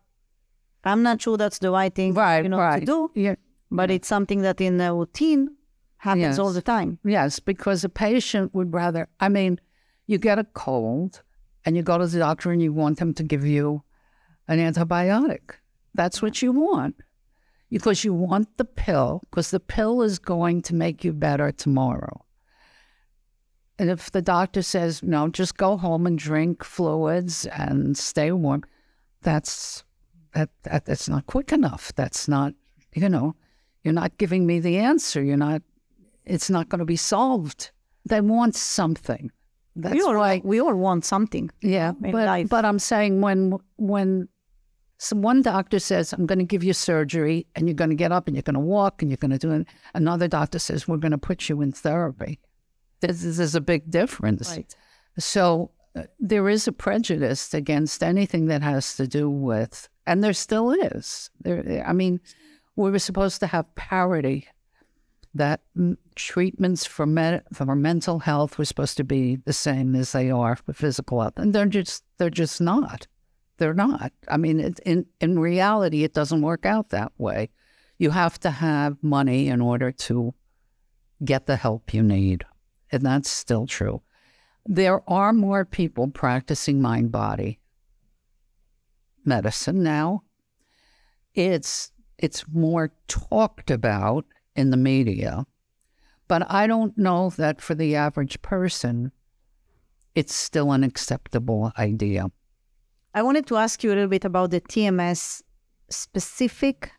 I'm 0.83 1.01
not 1.01 1.21
sure 1.21 1.37
that's 1.37 1.59
the 1.59 1.71
right 1.71 1.93
thing, 1.95 2.13
Right, 2.13 2.43
you 2.43 2.49
know, 2.49 2.57
right. 2.59 2.81
to 2.81 2.85
do. 2.85 3.11
Yeah. 3.15 3.35
But 3.71 3.89
it's 3.89 4.07
something 4.07 4.41
that 4.41 4.59
in 4.59 4.77
the 4.77 4.93
routine 4.93 5.49
happens 5.97 6.37
all 6.37 6.51
the 6.51 6.61
time. 6.61 6.99
Yes, 7.05 7.39
because 7.39 7.83
a 7.85 7.89
patient 7.89 8.53
would 8.53 8.73
rather, 8.73 9.07
I 9.21 9.29
mean, 9.29 9.59
you 10.07 10.17
get 10.17 10.37
a 10.39 10.43
cold 10.43 11.21
and 11.65 11.77
you 11.77 11.83
go 11.83 11.97
to 11.97 12.05
the 12.05 12.19
doctor 12.19 12.51
and 12.51 12.61
you 12.61 12.73
want 12.73 12.99
them 12.99 13.13
to 13.13 13.23
give 13.23 13.45
you 13.45 13.83
an 14.49 14.59
antibiotic. 14.59 15.51
That's 15.95 16.21
what 16.21 16.41
you 16.41 16.51
want 16.51 16.95
because 17.69 18.03
you 18.03 18.13
want 18.13 18.57
the 18.57 18.65
pill, 18.65 19.21
because 19.29 19.51
the 19.51 19.61
pill 19.61 20.01
is 20.01 20.19
going 20.19 20.61
to 20.63 20.75
make 20.75 21.03
you 21.05 21.13
better 21.13 21.51
tomorrow. 21.53 22.25
And 23.79 23.89
if 23.89 24.11
the 24.11 24.21
doctor 24.21 24.61
says, 24.61 25.01
no, 25.01 25.27
just 25.29 25.57
go 25.57 25.77
home 25.77 26.05
and 26.05 26.17
drink 26.17 26.63
fluids 26.63 27.45
and 27.47 27.97
stay 27.97 28.31
warm, 28.31 28.63
that's 29.21 29.83
that, 30.33 30.49
that 30.63 30.85
that's 30.85 31.09
not 31.09 31.25
quick 31.25 31.51
enough. 31.51 31.91
That's 31.95 32.27
not, 32.27 32.53
you 32.93 33.09
know, 33.09 33.35
you're 33.83 33.93
not 33.93 34.17
giving 34.17 34.45
me 34.45 34.59
the 34.59 34.77
answer. 34.77 35.23
You're 35.23 35.37
not 35.37 35.61
it's 36.25 36.49
not 36.49 36.69
going 36.69 36.79
to 36.79 36.85
be 36.85 36.95
solved. 36.95 37.71
They 38.05 38.21
want 38.21 38.55
something. 38.55 39.31
That's 39.75 39.95
we 39.95 40.01
all 40.01 40.15
why, 40.15 40.41
we 40.43 40.61
all 40.61 40.75
want 40.75 41.03
something. 41.03 41.49
yeah. 41.61 41.93
But 41.99 42.13
life. 42.13 42.49
but 42.49 42.65
I'm 42.65 42.79
saying 42.79 43.21
when 43.21 43.57
when 43.77 44.27
some 44.99 45.21
one 45.21 45.41
doctor 45.41 45.79
says 45.79 46.13
I'm 46.13 46.25
going 46.25 46.39
to 46.39 46.45
give 46.45 46.63
you 46.63 46.73
surgery 46.73 47.47
and 47.55 47.67
you're 47.67 47.75
going 47.75 47.89
to 47.89 47.95
get 47.95 48.11
up 48.11 48.27
and 48.27 48.35
you're 48.35 48.43
going 48.43 48.53
to 48.53 48.59
walk 48.59 49.01
and 49.01 49.09
you're 49.09 49.17
going 49.17 49.31
to 49.31 49.39
do 49.39 49.51
it, 49.51 49.67
another 49.95 50.27
doctor 50.27 50.59
says 50.59 50.87
we're 50.87 50.97
going 50.97 51.11
to 51.11 51.17
put 51.17 51.49
you 51.49 51.61
in 51.61 51.71
therapy. 51.71 52.39
This, 53.07 53.22
this 53.22 53.39
is 53.39 53.55
a 53.55 53.62
big 53.62 53.89
difference. 53.89 54.50
Right. 54.50 54.75
So 55.17 55.72
uh, 55.95 56.03
there 56.19 56.50
is 56.50 56.67
a 56.67 56.72
prejudice 56.72 57.53
against 57.53 58.01
anything 58.01 58.48
that 58.48 58.62
has 58.62 58.95
to 58.95 59.07
do 59.07 59.29
with, 59.29 59.89
and 60.07 60.24
there 60.24 60.33
still 60.33 60.72
is. 60.72 61.29
There, 61.41 61.83
I 61.86 61.93
mean, 61.93 62.22
we 62.75 62.89
were 62.89 63.00
supposed 63.00 63.39
to 63.41 63.48
have 63.48 63.75
parity. 63.75 64.48
That 65.36 65.62
mm, 65.75 65.98
treatments 66.15 66.86
for 66.86 67.07
med- 67.07 67.43
for 67.53 67.75
mental 67.75 68.19
health 68.19 68.57
were 68.57 68.65
supposed 68.65 68.98
to 68.98 69.03
be 69.03 69.38
the 69.38 69.53
same 69.53 69.95
as 69.95 70.12
they 70.12 70.29
are 70.29 70.55
for 70.55 70.74
physical 70.74 71.22
health, 71.22 71.33
and 71.38 71.53
they're 71.53 71.65
just 71.65 72.03
they're 72.17 72.29
just 72.29 72.62
not. 72.62 73.07
They're 73.57 73.74
not. 73.74 74.12
I 74.27 74.38
mean, 74.38 74.60
it, 74.60 74.79
in 74.86 75.07
in 75.19 75.39
reality, 75.39 76.03
it 76.03 76.13
doesn't 76.13 76.41
work 76.41 76.65
out 76.65 76.89
that 76.89 77.12
way. 77.17 77.50
You 77.98 78.12
have 78.12 78.39
to 78.41 78.51
have 78.51 78.98
money 79.01 79.48
in 79.48 79.60
order 79.60 79.91
to 79.91 80.36
get 81.25 81.45
the 81.45 81.55
help 81.55 81.93
you 81.93 82.03
need, 82.03 82.45
and 82.93 83.05
that's 83.05 83.29
still 83.29 83.65
true 83.67 84.01
there 84.65 85.01
are 85.09 85.33
more 85.33 85.65
people 85.65 86.07
practicing 86.07 86.81
mind 86.81 87.12
body 87.12 87.59
medicine 89.25 89.83
now. 89.83 90.23
It's 91.33 91.91
it's 92.17 92.45
more 92.53 92.93
talked 93.07 93.71
about 93.71 94.25
in 94.55 94.69
the 94.69 94.77
media, 94.77 95.45
but 96.27 96.50
I 96.50 96.67
don't 96.67 96.97
know 96.97 97.31
that 97.31 97.62
for 97.62 97.75
the 97.75 97.95
average 97.95 98.41
person 98.41 99.12
it's 100.15 100.35
still 100.35 100.71
an 100.71 100.83
acceptable 100.83 101.71
idea. 101.77 102.27
I 103.15 103.23
wanted 103.23 103.47
to 103.47 103.57
ask 103.57 103.83
you 103.83 103.89
a 103.89 103.95
little 103.95 104.07
bit 104.07 104.25
about 104.25 104.51
the 104.51 104.62
TMS 104.62 105.41
specific 105.89 106.91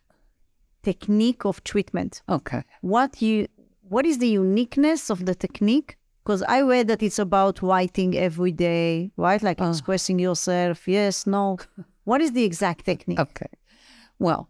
technique 0.82 1.44
of 1.44 1.62
treatment. 1.62 2.22
Okay. 2.28 2.64
What 2.80 3.22
you 3.22 3.46
what 3.94 4.04
is 4.06 4.18
the 4.18 4.32
uniqueness 4.44 5.08
of 5.08 5.24
the 5.24 5.36
technique? 5.36 5.96
Because 6.24 6.42
I 6.42 6.62
read 6.62 6.88
that 6.88 7.00
it's 7.00 7.20
about 7.20 7.62
writing 7.62 8.16
every 8.16 8.50
day, 8.50 9.12
right? 9.16 9.42
Like 9.48 9.60
Uh. 9.60 9.70
expressing 9.70 10.18
yourself. 10.18 10.88
Yes, 10.88 11.26
no. 11.26 11.58
What 12.10 12.20
is 12.20 12.32
the 12.32 12.44
exact 12.50 12.84
technique? 12.84 13.20
Okay. 13.26 13.52
Well, 14.18 14.42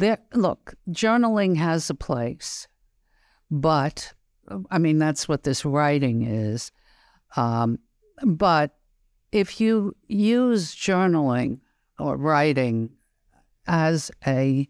there 0.00 0.18
look, 0.34 0.74
journaling 0.88 1.56
has 1.56 1.90
a 1.90 1.94
place, 1.94 2.68
but 3.50 4.14
I 4.70 4.78
mean 4.78 4.98
that's 4.98 5.28
what 5.28 5.42
this 5.42 5.64
writing 5.64 6.18
is. 6.22 6.72
Um, 7.36 7.78
but 8.24 8.68
if 9.32 9.60
you 9.60 9.96
use 10.38 10.62
journaling 10.86 11.60
or 11.98 12.16
writing 12.16 12.90
as 13.66 14.10
a 14.26 14.68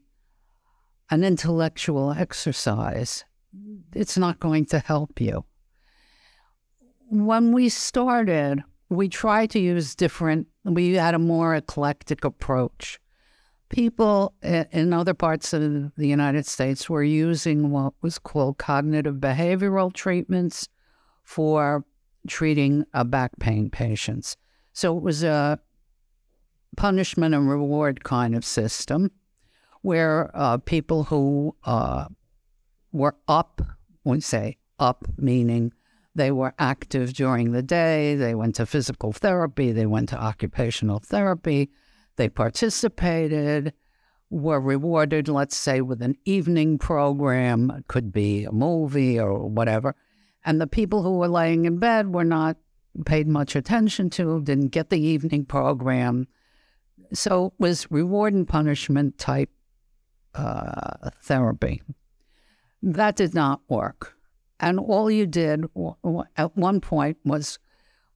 an 1.10 1.24
intellectual 1.24 2.12
exercise, 2.12 3.24
it's 3.94 4.18
not 4.18 4.40
going 4.40 4.66
to 4.66 4.78
help 4.78 5.20
you. 5.20 5.44
When 7.08 7.52
we 7.52 7.68
started, 7.68 8.62
we 8.88 9.08
tried 9.08 9.50
to 9.50 9.60
use 9.60 9.94
different, 9.94 10.48
we 10.64 10.94
had 10.94 11.14
a 11.14 11.18
more 11.18 11.54
eclectic 11.54 12.24
approach. 12.24 12.98
People 13.68 14.34
in 14.42 14.92
other 14.92 15.14
parts 15.14 15.52
of 15.52 15.94
the 15.96 16.06
United 16.06 16.46
States 16.46 16.88
were 16.88 17.02
using 17.02 17.70
what 17.70 17.94
was 18.00 18.18
called 18.18 18.58
cognitive 18.58 19.16
behavioral 19.16 19.92
treatments 19.92 20.68
for 21.24 21.84
treating 22.28 22.84
uh, 22.94 23.02
back 23.02 23.32
pain 23.40 23.70
patients. 23.70 24.36
So 24.72 24.96
it 24.96 25.02
was 25.02 25.24
a 25.24 25.58
punishment 26.76 27.34
and 27.34 27.48
reward 27.48 28.04
kind 28.04 28.36
of 28.36 28.44
system 28.44 29.10
where 29.86 30.32
uh, 30.34 30.58
people 30.58 31.04
who 31.04 31.54
uh, 31.62 32.06
were 32.90 33.14
up, 33.28 33.62
we 34.02 34.20
say 34.20 34.56
up, 34.80 35.06
meaning 35.16 35.72
they 36.12 36.32
were 36.32 36.52
active 36.58 37.12
during 37.12 37.52
the 37.52 37.62
day, 37.62 38.16
they 38.16 38.34
went 38.34 38.56
to 38.56 38.66
physical 38.66 39.12
therapy, 39.12 39.70
they 39.70 39.86
went 39.86 40.08
to 40.08 40.20
occupational 40.20 40.98
therapy, 40.98 41.70
they 42.16 42.28
participated, 42.28 43.72
were 44.28 44.60
rewarded, 44.60 45.28
let's 45.28 45.54
say, 45.54 45.80
with 45.80 46.02
an 46.02 46.16
evening 46.24 46.78
program, 46.78 47.70
it 47.70 47.86
could 47.86 48.12
be 48.12 48.42
a 48.42 48.50
movie 48.50 49.20
or 49.20 49.46
whatever. 49.46 49.94
And 50.44 50.60
the 50.60 50.66
people 50.66 51.04
who 51.04 51.18
were 51.18 51.28
laying 51.28 51.64
in 51.64 51.78
bed 51.78 52.12
were 52.12 52.24
not 52.24 52.56
paid 53.04 53.28
much 53.28 53.54
attention 53.54 54.10
to, 54.10 54.42
didn't 54.42 54.70
get 54.70 54.90
the 54.90 55.00
evening 55.00 55.44
program. 55.44 56.26
So 57.12 57.46
it 57.46 57.52
was 57.60 57.88
reward 57.88 58.34
and 58.34 58.48
punishment 58.48 59.16
type 59.18 59.50
uh, 60.36 61.10
therapy. 61.22 61.82
That 62.82 63.16
did 63.16 63.34
not 63.34 63.60
work. 63.68 64.14
And 64.60 64.78
all 64.78 65.10
you 65.10 65.26
did 65.26 65.64
at 66.36 66.56
one 66.56 66.80
point 66.80 67.18
was 67.24 67.58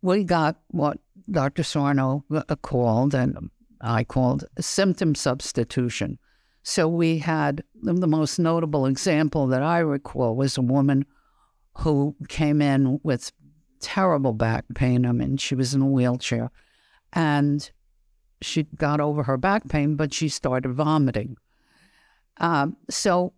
we 0.03 0.25
got 0.25 0.57
what 0.69 0.99
Dr. 1.31 1.63
Sarno 1.63 2.25
uh, 2.35 2.43
called, 2.57 3.15
and 3.15 3.51
I 3.81 4.05
called 4.05 4.45
symptom 4.59 5.15
substitution. 5.15 6.19
So 6.63 6.89
we 6.89 7.19
had 7.19 7.63
the 7.83 8.07
most 8.07 8.39
notable 8.39 8.87
example 8.87 9.47
that 9.49 9.63
I 9.63 9.79
recall 9.79 10.37
was 10.37 10.59
a 10.59 10.63
woman 10.63 11.07
who 11.79 12.15
came 12.29 12.61
in 12.61 13.01
with 13.03 13.33
terrible 13.81 14.33
back 14.33 14.65
pain. 14.75 15.07
I 15.07 15.13
mean, 15.13 15.37
she 15.37 15.55
was 15.55 15.75
in 15.75 15.83
a 15.83 15.87
wheelchair 15.87 16.51
and 17.13 17.71
she 18.43 18.65
got 18.77 19.01
over 19.01 19.23
her 19.23 19.37
back 19.37 19.69
pain, 19.69 19.97
but 19.97 20.13
she 20.13 20.29
started 20.29 20.73
vomiting. 20.73 21.37
Um, 22.41 22.77
so, 22.89 23.33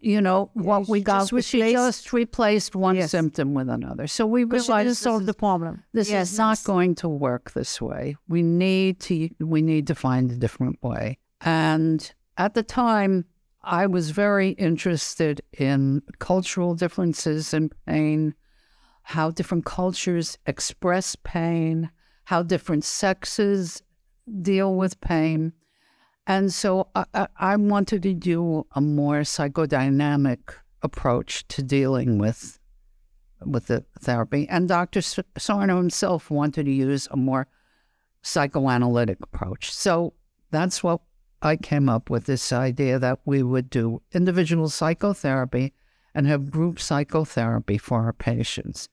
you 0.00 0.20
know, 0.20 0.50
what 0.54 0.88
we 0.88 1.00
got 1.00 1.20
just 1.20 1.32
was 1.32 1.46
she 1.46 1.62
replaced- 1.62 1.74
just 2.04 2.12
replaced 2.12 2.74
one 2.74 2.96
Yes. 2.96 3.10
symptom 3.12 3.54
with 3.54 3.68
another. 3.68 4.06
So 4.08 4.26
we 4.26 4.44
Because 4.44 4.64
she 4.64 4.70
realized 4.72 4.84
didn't 4.86 4.90
this 4.90 4.98
solve 4.98 5.20
is- 5.22 5.26
the 5.26 5.34
problem. 5.34 5.84
this 5.92 6.10
Yes, 6.10 6.32
is 6.32 6.38
not 6.38 6.62
going 6.64 6.94
to 6.96 7.08
work 7.08 7.52
this 7.52 7.80
way. 7.80 8.16
We 8.28 8.42
need 8.42 8.98
to 9.00 9.28
we 9.40 9.62
need 9.62 9.86
to 9.86 9.94
find 9.94 10.30
a 10.32 10.36
different 10.36 10.82
way. 10.82 11.18
And 11.40 12.12
at 12.36 12.54
the 12.54 12.62
time, 12.64 13.26
I 13.62 13.86
was 13.86 14.10
very 14.10 14.50
interested 14.50 15.40
in 15.56 16.02
cultural 16.18 16.74
differences 16.74 17.54
in 17.54 17.70
pain, 17.86 18.34
how 19.04 19.30
different 19.30 19.64
cultures 19.64 20.36
express 20.46 21.14
pain, 21.22 21.90
how 22.24 22.42
different 22.42 22.82
sexes 22.84 23.82
deal 24.40 24.74
with 24.74 25.00
pain. 25.00 25.52
And 26.26 26.52
so 26.52 26.88
I, 26.94 27.26
I, 27.36 27.56
wanted 27.56 28.02
to 28.04 28.14
do 28.14 28.66
a 28.72 28.80
more 28.80 29.20
psychodynamic 29.20 30.38
approach 30.82 31.46
to 31.48 31.62
dealing 31.62 32.18
with 32.18 32.60
with 33.44 33.66
the 33.66 33.84
therapy. 34.00 34.48
And 34.48 34.68
Dr. 34.68 35.02
Sarno 35.02 35.76
himself 35.76 36.30
wanted 36.30 36.66
to 36.66 36.72
use 36.72 37.08
a 37.10 37.16
more 37.16 37.48
psychoanalytic 38.22 39.18
approach. 39.20 39.72
So 39.72 40.12
that's 40.52 40.82
what 40.82 41.00
I 41.42 41.56
came 41.56 41.88
up 41.88 42.08
with 42.08 42.26
this 42.26 42.52
idea 42.52 43.00
that 43.00 43.18
we 43.24 43.42
would 43.42 43.68
do 43.68 44.00
individual 44.12 44.68
psychotherapy 44.68 45.72
and 46.14 46.26
have 46.26 46.50
group 46.50 46.78
psychotherapy 46.78 47.78
for 47.78 48.04
our 48.04 48.12
patients. 48.12 48.88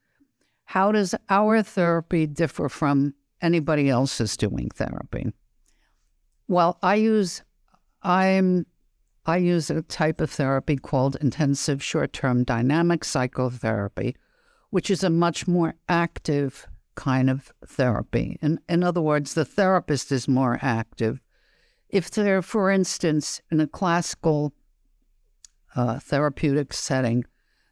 How 0.66 0.92
does 0.92 1.14
our 1.30 1.62
therapy 1.62 2.26
differ 2.26 2.70
from 2.70 3.14
anybody 3.42 3.90
else's 3.90 4.36
doing 4.36 4.70
therapy? 4.74 5.32
Well, 6.50 6.80
I 6.82 6.96
use, 6.96 7.44
I'm 8.02 8.66
I 9.24 9.38
use 9.38 9.70
a 9.70 9.84
type 9.84 10.20
of 10.20 10.32
therapy 10.32 10.78
called 10.78 11.16
intensive 11.22 11.84
short 11.84 12.12
term 12.12 12.44
dynamic 12.44 13.06
psychotherapy, 13.06 14.16
which 14.72 14.90
is 14.90 15.04
a 15.04 15.12
much 15.12 15.48
more 15.48 15.76
active 15.88 16.66
kind 16.96 17.30
of 17.30 17.54
therapy. 17.68 18.40
In, 18.42 18.60
in 18.68 18.84
other 18.84 19.00
words, 19.00 19.36
the 19.36 19.46
therapist 19.46 20.12
is 20.12 20.28
more 20.28 20.58
active. 20.64 21.22
If 21.88 22.10
they're, 22.10 22.42
for 22.42 22.72
instance, 22.72 23.42
in 23.52 23.60
a 23.60 23.68
classical 23.68 24.52
uh, 25.76 26.00
therapeutic 26.00 26.74
setting, 26.74 27.26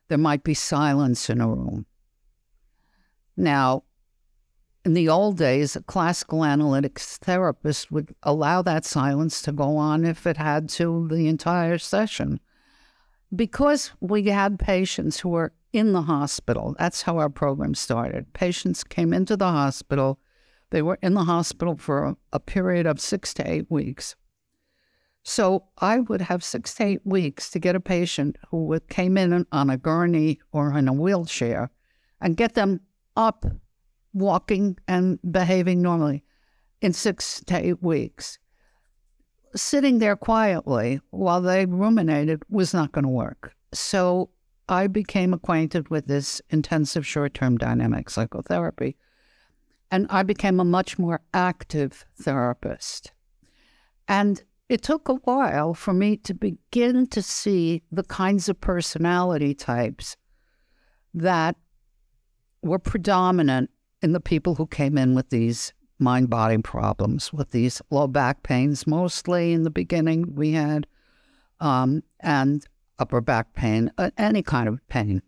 there 0.07 0.19
might 0.19 0.43
be 0.43 0.53
silence 0.53 1.31
in 1.31 1.41
a 1.41 1.47
room. 1.47 1.87
Now, 3.35 3.85
in 4.87 4.93
the 4.93 5.09
old 5.09 5.37
days, 5.37 5.75
a 5.75 5.81
classical 5.81 6.39
analytics 6.39 7.17
therapist 7.17 7.91
would 7.91 8.15
allow 8.23 8.61
that 8.61 8.85
silence 8.85 9.41
to 9.41 9.51
go 9.51 9.75
on 9.75 10.05
if 10.05 10.25
it 10.25 10.37
had 10.37 10.69
to 10.69 11.09
the 11.11 11.27
entire 11.27 11.77
session. 11.77 12.39
Because 13.35 13.91
we 13.99 14.23
had 14.23 14.57
patients 14.57 15.19
who 15.19 15.27
were 15.27 15.51
in 15.73 15.91
the 15.91 16.03
hospital, 16.03 16.73
that's 16.79 17.01
how 17.01 17.17
our 17.17 17.29
program 17.29 17.75
started. 17.75 18.31
Patients 18.31 18.85
came 18.85 19.11
into 19.11 19.35
the 19.35 19.51
hospital, 19.51 20.19
they 20.69 20.81
were 20.81 20.99
in 21.01 21.15
the 21.15 21.25
hospital 21.25 21.75
for 21.75 22.05
a, 22.05 22.17
a 22.31 22.39
period 22.39 22.85
of 22.85 23.01
six 23.01 23.33
to 23.33 23.51
eight 23.51 23.69
weeks. 23.69 24.15
So 25.21 25.65
I 25.79 25.99
would 25.99 26.21
have 26.21 26.45
six 26.45 26.73
to 26.75 26.85
eight 26.85 27.01
weeks 27.03 27.49
to 27.49 27.59
get 27.59 27.75
a 27.75 27.81
patient 27.81 28.37
who 28.51 28.79
came 28.87 29.17
in 29.17 29.45
on 29.51 29.69
a 29.69 29.75
gurney 29.75 30.39
or 30.53 30.77
in 30.77 30.87
a 30.87 30.93
wheelchair 30.93 31.71
and 32.21 32.37
get 32.37 32.53
them 32.53 32.79
up 33.17 33.45
walking 34.13 34.77
and 34.87 35.19
behaving 35.31 35.81
normally 35.81 36.23
in 36.81 36.93
six 36.93 37.41
to 37.45 37.57
eight 37.57 37.81
weeks. 37.81 38.39
Sitting 39.55 39.99
there 39.99 40.15
quietly 40.15 40.99
while 41.11 41.41
they 41.41 41.65
ruminated 41.65 42.43
was 42.49 42.73
not 42.73 42.91
going 42.91 43.03
to 43.03 43.09
work. 43.09 43.53
So 43.73 44.29
I 44.69 44.87
became 44.87 45.33
acquainted 45.33 45.89
with 45.89 46.07
this 46.07 46.41
intensive 46.49 47.05
short 47.05 47.33
term 47.33 47.57
dynamic 47.57 48.09
psychotherapy. 48.09 48.97
And 49.89 50.05
I 50.09 50.23
became 50.23 50.59
a 50.59 50.65
much 50.65 50.99
more 50.99 51.21
active 51.33 52.05
therapist. 52.21 53.13
And 54.07 54.43
it 54.67 54.83
took 54.83 55.07
a 55.07 55.15
while 55.15 55.73
for 55.73 55.93
me 55.93 56.17
to 56.17 56.33
begin 56.33 57.07
to 57.07 57.21
see 57.21 57.83
the 57.89 58.03
kinds 58.03 58.49
of 58.49 58.59
personality 58.59 59.53
types 59.53 60.17
that 61.13 61.55
were 62.61 62.79
predominant 62.79 63.69
in 64.01 64.13
the 64.13 64.19
people 64.19 64.55
who 64.55 64.67
came 64.67 64.97
in 64.97 65.15
with 65.15 65.29
these 65.29 65.73
mind 65.99 66.29
body 66.29 66.57
problems, 66.59 67.33
with 67.33 67.51
these 67.51 67.81
low 67.89 68.07
back 68.07 68.43
pains, 68.43 68.85
mostly 68.85 69.53
in 69.53 69.63
the 69.63 69.69
beginning 69.69 70.35
we 70.35 70.51
had, 70.51 70.85
um, 71.59 72.03
and 72.19 72.65
upper 72.99 73.21
back 73.21 73.53
pain, 73.53 73.91
uh, 73.97 74.11
any 74.17 74.43
kind 74.43 74.67
of 74.67 74.85
pain. 74.87 75.21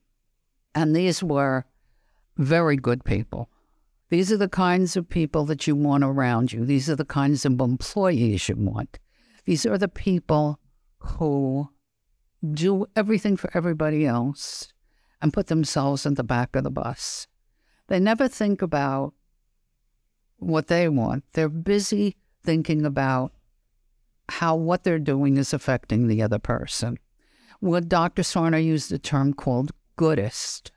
And 0.75 0.95
these 0.95 1.23
were 1.23 1.65
very 2.37 2.77
good 2.77 3.03
people. 3.03 3.49
These 4.09 4.31
are 4.31 4.37
the 4.37 4.49
kinds 4.49 4.95
of 4.95 5.09
people 5.09 5.45
that 5.45 5.67
you 5.67 5.75
want 5.75 6.03
around 6.03 6.51
you. 6.51 6.65
These 6.65 6.89
are 6.89 6.95
the 6.95 7.05
kinds 7.05 7.45
of 7.45 7.59
employees 7.59 8.49
you 8.49 8.55
want. 8.55 8.97
These 9.45 9.65
are 9.65 9.77
the 9.77 9.87
people 9.87 10.59
who 10.99 11.69
do 12.53 12.85
everything 12.95 13.37
for 13.37 13.49
everybody 13.53 14.05
else 14.05 14.71
and 15.21 15.33
put 15.33 15.47
themselves 15.47 16.05
in 16.05 16.15
the 16.15 16.23
back 16.23 16.55
of 16.55 16.63
the 16.63 16.71
bus. 16.71 17.27
They 17.89 17.99
never 17.99 18.27
think 18.27 18.61
about 18.61 19.13
what 20.37 20.67
they 20.67 20.87
want. 20.87 21.23
They're 21.33 21.49
busy 21.49 22.15
thinking 22.43 22.85
about 22.85 23.33
how 24.29 24.55
what 24.55 24.83
they're 24.83 24.99
doing 24.99 25.37
is 25.37 25.53
affecting 25.53 26.07
the 26.07 26.21
other 26.21 26.37
person. 26.37 26.99
Well, 27.61 27.81
Dr. 27.81 28.21
Sarno 28.21 28.59
used 28.59 28.91
a 28.91 28.99
term 28.99 29.33
called 29.33 29.71
goodist. 29.95 30.71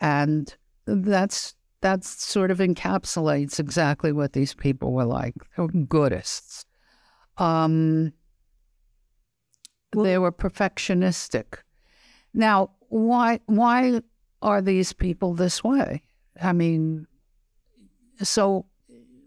And 0.00 0.54
that's 0.86 1.54
that 1.82 2.04
sort 2.04 2.50
of 2.50 2.58
encapsulates 2.58 3.60
exactly 3.60 4.10
what 4.10 4.32
these 4.32 4.54
people 4.54 4.92
were 4.92 5.04
like. 5.04 5.34
They 5.56 5.62
were 5.62 5.68
goodists. 5.68 6.66
Um, 7.38 8.12
well, 9.94 10.04
they 10.04 10.18
were 10.18 10.32
perfectionistic. 10.32 11.58
Now, 12.34 12.70
why 12.88 13.40
why 13.46 14.00
are 14.42 14.60
these 14.62 14.92
people 14.92 15.34
this 15.34 15.64
way? 15.64 16.02
I 16.40 16.52
mean, 16.52 17.06
so, 18.22 18.66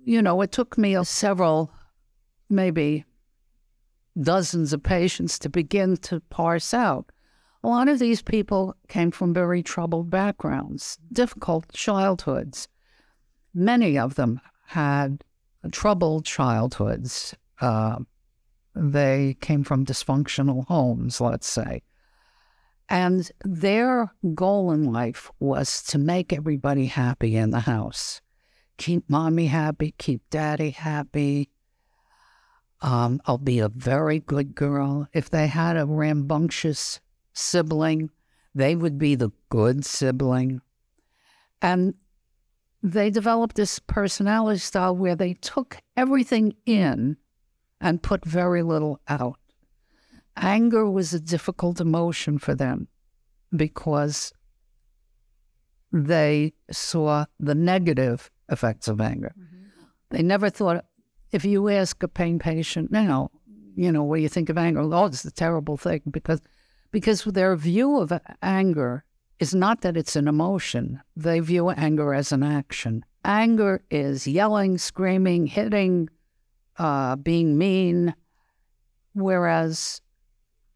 you 0.04 0.22
know, 0.22 0.42
it 0.42 0.52
took 0.52 0.78
me 0.78 1.02
several, 1.04 1.72
maybe 2.50 3.06
dozens 4.22 4.74
of 4.74 4.84
patients 4.84 5.40
to 5.40 5.50
begin 5.50 5.98
to 5.98 6.20
parse 6.30 6.74
out. 6.74 7.12
A 7.64 7.68
lot 7.68 7.90
of 7.90 8.00
these 8.00 8.22
people 8.22 8.76
came 8.88 9.12
from 9.12 9.34
very 9.34 9.62
troubled 9.62 10.10
backgrounds, 10.10 10.98
difficult 11.12 11.72
childhoods. 11.74 12.68
Many 13.54 13.98
of 13.98 14.16
them 14.16 14.40
had 14.68 15.24
troubled 15.72 16.26
childhoods. 16.26 17.36
Uh, 17.60 17.98
they 18.76 19.36
came 19.42 19.64
from 19.64 19.86
dysfunctional 19.86 20.66
homes, 20.68 21.20
let's 21.20 21.48
say. 21.48 21.82
And 22.90 23.32
their 23.44 24.12
goal 24.34 24.72
in 24.72 24.92
life 24.92 25.32
was 25.40 25.84
to 25.84 26.00
make 26.00 26.34
everybody 26.34 26.88
happy 26.88 27.36
in 27.36 27.52
the 27.52 27.62
house. 27.62 28.20
Keep 28.78 29.10
mommy 29.10 29.46
happy, 29.48 29.94
keep 29.98 30.28
daddy 30.32 30.72
happy. 30.72 31.50
Um, 32.82 33.22
I'll 33.26 33.38
be 33.38 33.60
a 33.60 33.70
very 33.70 34.20
good 34.20 34.56
girl. 34.56 35.08
If 35.14 35.30
they 35.30 35.48
had 35.48 35.78
a 35.78 35.86
rambunctious 35.86 37.00
sibling, 37.34 38.10
they 38.56 38.76
would 38.76 38.98
be 38.98 39.16
the 39.16 39.32
good 39.50 39.86
sibling. 39.86 40.62
And 41.62 41.94
they 42.82 43.10
developed 43.10 43.56
this 43.56 43.80
personality 43.80 44.60
style 44.60 44.96
where 44.96 45.16
they 45.16 45.34
took 45.34 45.78
everything 45.98 46.56
in 46.66 47.18
and 47.82 48.02
put 48.02 48.26
very 48.26 48.64
little 48.64 49.00
out. 49.08 49.39
Anger 50.40 50.90
was 50.90 51.14
a 51.14 51.20
difficult 51.20 51.82
emotion 51.82 52.40
for 52.40 52.56
them 52.56 52.88
because 53.56 54.34
they 55.92 56.54
saw 56.72 57.26
the 57.40 57.56
negative 57.56 58.32
effects 58.50 58.88
of 58.88 59.02
anger. 59.02 59.34
Mm-hmm. 59.38 59.84
They 60.12 60.24
never 60.24 60.50
thought, 60.50 60.86
if 61.32 61.46
you 61.46 61.68
ask 61.70 62.02
a 62.04 62.08
pain 62.08 62.40
patient 62.40 62.92
now, 62.92 63.32
you 63.76 63.92
know, 63.92 64.04
what 64.04 64.18
do 64.18 64.22
you 64.22 64.30
think 64.30 64.50
of 64.50 64.58
anger? 64.58 64.82
Oh, 64.82 65.06
it's 65.06 65.26
a 65.26 65.32
terrible 65.32 65.78
thing 65.78 66.02
because 66.10 66.42
because 66.92 67.24
their 67.24 67.56
view 67.56 68.00
of 68.00 68.12
anger 68.42 69.04
is 69.40 69.54
not 69.54 69.82
that 69.82 69.96
it's 69.96 70.16
an 70.16 70.28
emotion. 70.28 71.02
They 71.16 71.40
view 71.40 71.70
anger 71.70 72.14
as 72.14 72.32
an 72.32 72.44
action. 72.44 73.06
Anger 73.24 73.84
is 73.92 74.28
yelling, 74.28 74.78
screaming, 74.78 75.46
hitting, 75.48 76.10
uh, 76.78 77.16
being 77.16 77.58
mean, 77.58 78.16
whereas 79.14 80.02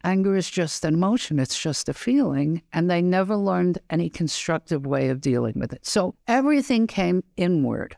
Anger 0.03 0.35
is 0.35 0.49
just 0.49 0.83
an 0.83 0.93
emotion, 0.93 1.39
it's 1.39 1.59
just 1.59 1.87
a 1.87 1.93
feeling, 1.93 2.61
and 2.73 2.89
they 2.89 3.01
never 3.01 3.35
learned 3.35 3.79
any 3.89 4.09
constructive 4.09 4.85
way 4.85 5.09
of 5.09 5.21
dealing 5.21 5.53
with 5.57 5.71
it. 5.71 5.85
So 5.85 6.15
everything 6.27 6.87
came 6.87 7.23
inward. 7.37 7.95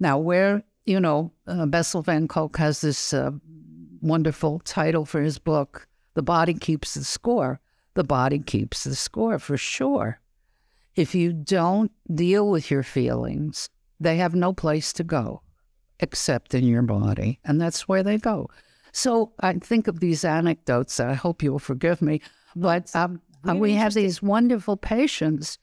Now, 0.00 0.18
where, 0.18 0.64
you 0.84 0.98
know, 0.98 1.32
uh, 1.46 1.66
Bessel 1.66 2.02
van 2.02 2.26
Kolk 2.26 2.56
has 2.56 2.80
this 2.80 3.12
uh, 3.12 3.30
wonderful 4.00 4.60
title 4.64 5.04
for 5.04 5.20
his 5.20 5.38
book, 5.38 5.86
The 6.14 6.22
Body 6.22 6.54
Keeps 6.54 6.94
the 6.94 7.04
Score. 7.04 7.60
The 7.94 8.04
body 8.04 8.38
keeps 8.38 8.84
the 8.84 8.96
score 8.96 9.38
for 9.38 9.58
sure. 9.58 10.18
If 10.96 11.14
you 11.14 11.32
don't 11.32 11.92
deal 12.14 12.48
with 12.48 12.70
your 12.70 12.82
feelings, 12.82 13.68
they 14.00 14.16
have 14.16 14.34
no 14.34 14.52
place 14.52 14.92
to 14.94 15.04
go 15.04 15.42
except 16.00 16.54
in 16.54 16.64
your 16.64 16.82
body, 16.82 17.38
and 17.44 17.60
that's 17.60 17.86
where 17.86 18.02
they 18.02 18.18
go. 18.18 18.48
So 18.92 19.32
I 19.40 19.54
think 19.54 19.88
of 19.88 20.00
these 20.00 20.24
anecdotes. 20.24 21.00
I 21.00 21.14
hope 21.14 21.42
you 21.42 21.52
will 21.52 21.58
forgive 21.58 22.02
me, 22.02 22.20
but 22.54 22.94
um, 22.94 23.20
really 23.42 23.60
we 23.60 23.72
have 23.74 23.94
these 23.94 24.22
wonderful 24.22 24.76
patients 24.76 25.58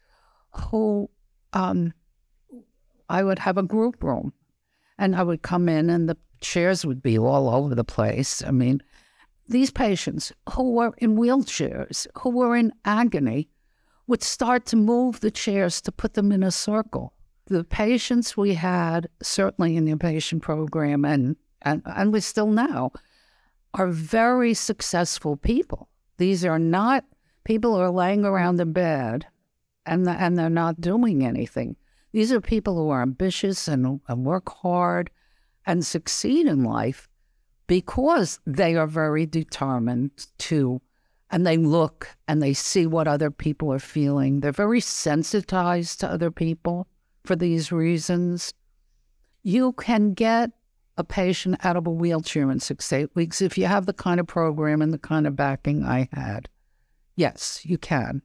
who 0.51 1.09
um, 1.53 1.93
I 3.07 3.23
would 3.23 3.39
have 3.39 3.57
a 3.57 3.63
group 3.63 4.03
room, 4.03 4.33
and 4.97 5.15
I 5.15 5.23
would 5.23 5.41
come 5.41 5.69
in, 5.69 5.89
and 5.89 6.09
the 6.09 6.17
chairs 6.41 6.85
would 6.85 7.01
be 7.01 7.17
all 7.17 7.49
over 7.49 7.75
the 7.75 7.83
place. 7.83 8.43
I 8.43 8.51
mean, 8.51 8.81
these 9.47 9.71
patients 9.71 10.31
who 10.51 10.71
were 10.71 10.93
in 10.97 11.15
wheelchairs, 11.15 12.07
who 12.19 12.29
were 12.29 12.55
in 12.55 12.71
agony, 12.85 13.49
would 14.07 14.23
start 14.23 14.65
to 14.67 14.75
move 14.75 15.19
the 15.19 15.31
chairs 15.31 15.81
to 15.81 15.91
put 15.91 16.15
them 16.15 16.31
in 16.31 16.43
a 16.43 16.51
circle. 16.51 17.13
The 17.45 17.63
patients 17.63 18.37
we 18.37 18.55
had, 18.55 19.07
certainly 19.21 19.75
in 19.75 19.85
the 19.85 19.97
patient 19.97 20.41
program, 20.41 21.05
and 21.05 21.35
and, 21.61 21.81
and 21.85 22.13
we 22.13 22.21
still 22.21 22.47
now, 22.47 22.91
are 23.73 23.87
very 23.87 24.53
successful 24.53 25.37
people. 25.37 25.89
These 26.17 26.43
are 26.45 26.59
not 26.59 27.05
people 27.43 27.75
who 27.75 27.81
are 27.81 27.91
laying 27.91 28.25
around 28.25 28.59
in 28.59 28.73
bed 28.73 29.25
and, 29.85 30.05
the, 30.05 30.11
and 30.11 30.37
they're 30.37 30.49
not 30.49 30.81
doing 30.81 31.23
anything. 31.25 31.75
These 32.11 32.31
are 32.31 32.41
people 32.41 32.75
who 32.75 32.89
are 32.89 33.01
ambitious 33.01 33.67
and, 33.67 34.01
and 34.07 34.25
work 34.25 34.49
hard 34.49 35.09
and 35.65 35.85
succeed 35.85 36.47
in 36.47 36.63
life 36.63 37.07
because 37.67 38.39
they 38.47 38.75
are 38.75 38.87
very 38.87 39.27
determined 39.27 40.25
to, 40.39 40.81
and 41.29 41.45
they 41.45 41.57
look 41.57 42.09
and 42.27 42.41
they 42.41 42.53
see 42.53 42.87
what 42.87 43.07
other 43.07 43.29
people 43.29 43.71
are 43.71 43.79
feeling. 43.79 44.39
They're 44.39 44.51
very 44.51 44.79
sensitized 44.79 45.99
to 45.99 46.09
other 46.09 46.31
people 46.31 46.87
for 47.23 47.35
these 47.35 47.71
reasons. 47.71 48.53
You 49.43 49.73
can 49.73 50.13
get 50.13 50.49
a 50.99 51.03
patient 51.03 51.55
out 51.65 51.77
of 51.77 51.87
a 51.87 51.91
wheelchair 51.91 52.51
in 52.51 52.59
six, 52.59 52.91
eight 52.93 53.09
weeks 53.15 53.41
if 53.41 53.57
you 53.57 53.65
have 53.65 53.85
the 53.85 53.93
kind 53.93 54.19
of 54.19 54.27
program 54.27 54.81
and 54.81 54.93
the 54.93 54.97
kind 54.99 55.25
of 55.25 55.35
backing 55.35 55.83
I 55.83 56.09
had. 56.11 56.49
Yes, 57.15 57.61
you 57.63 57.77
can. 57.77 58.21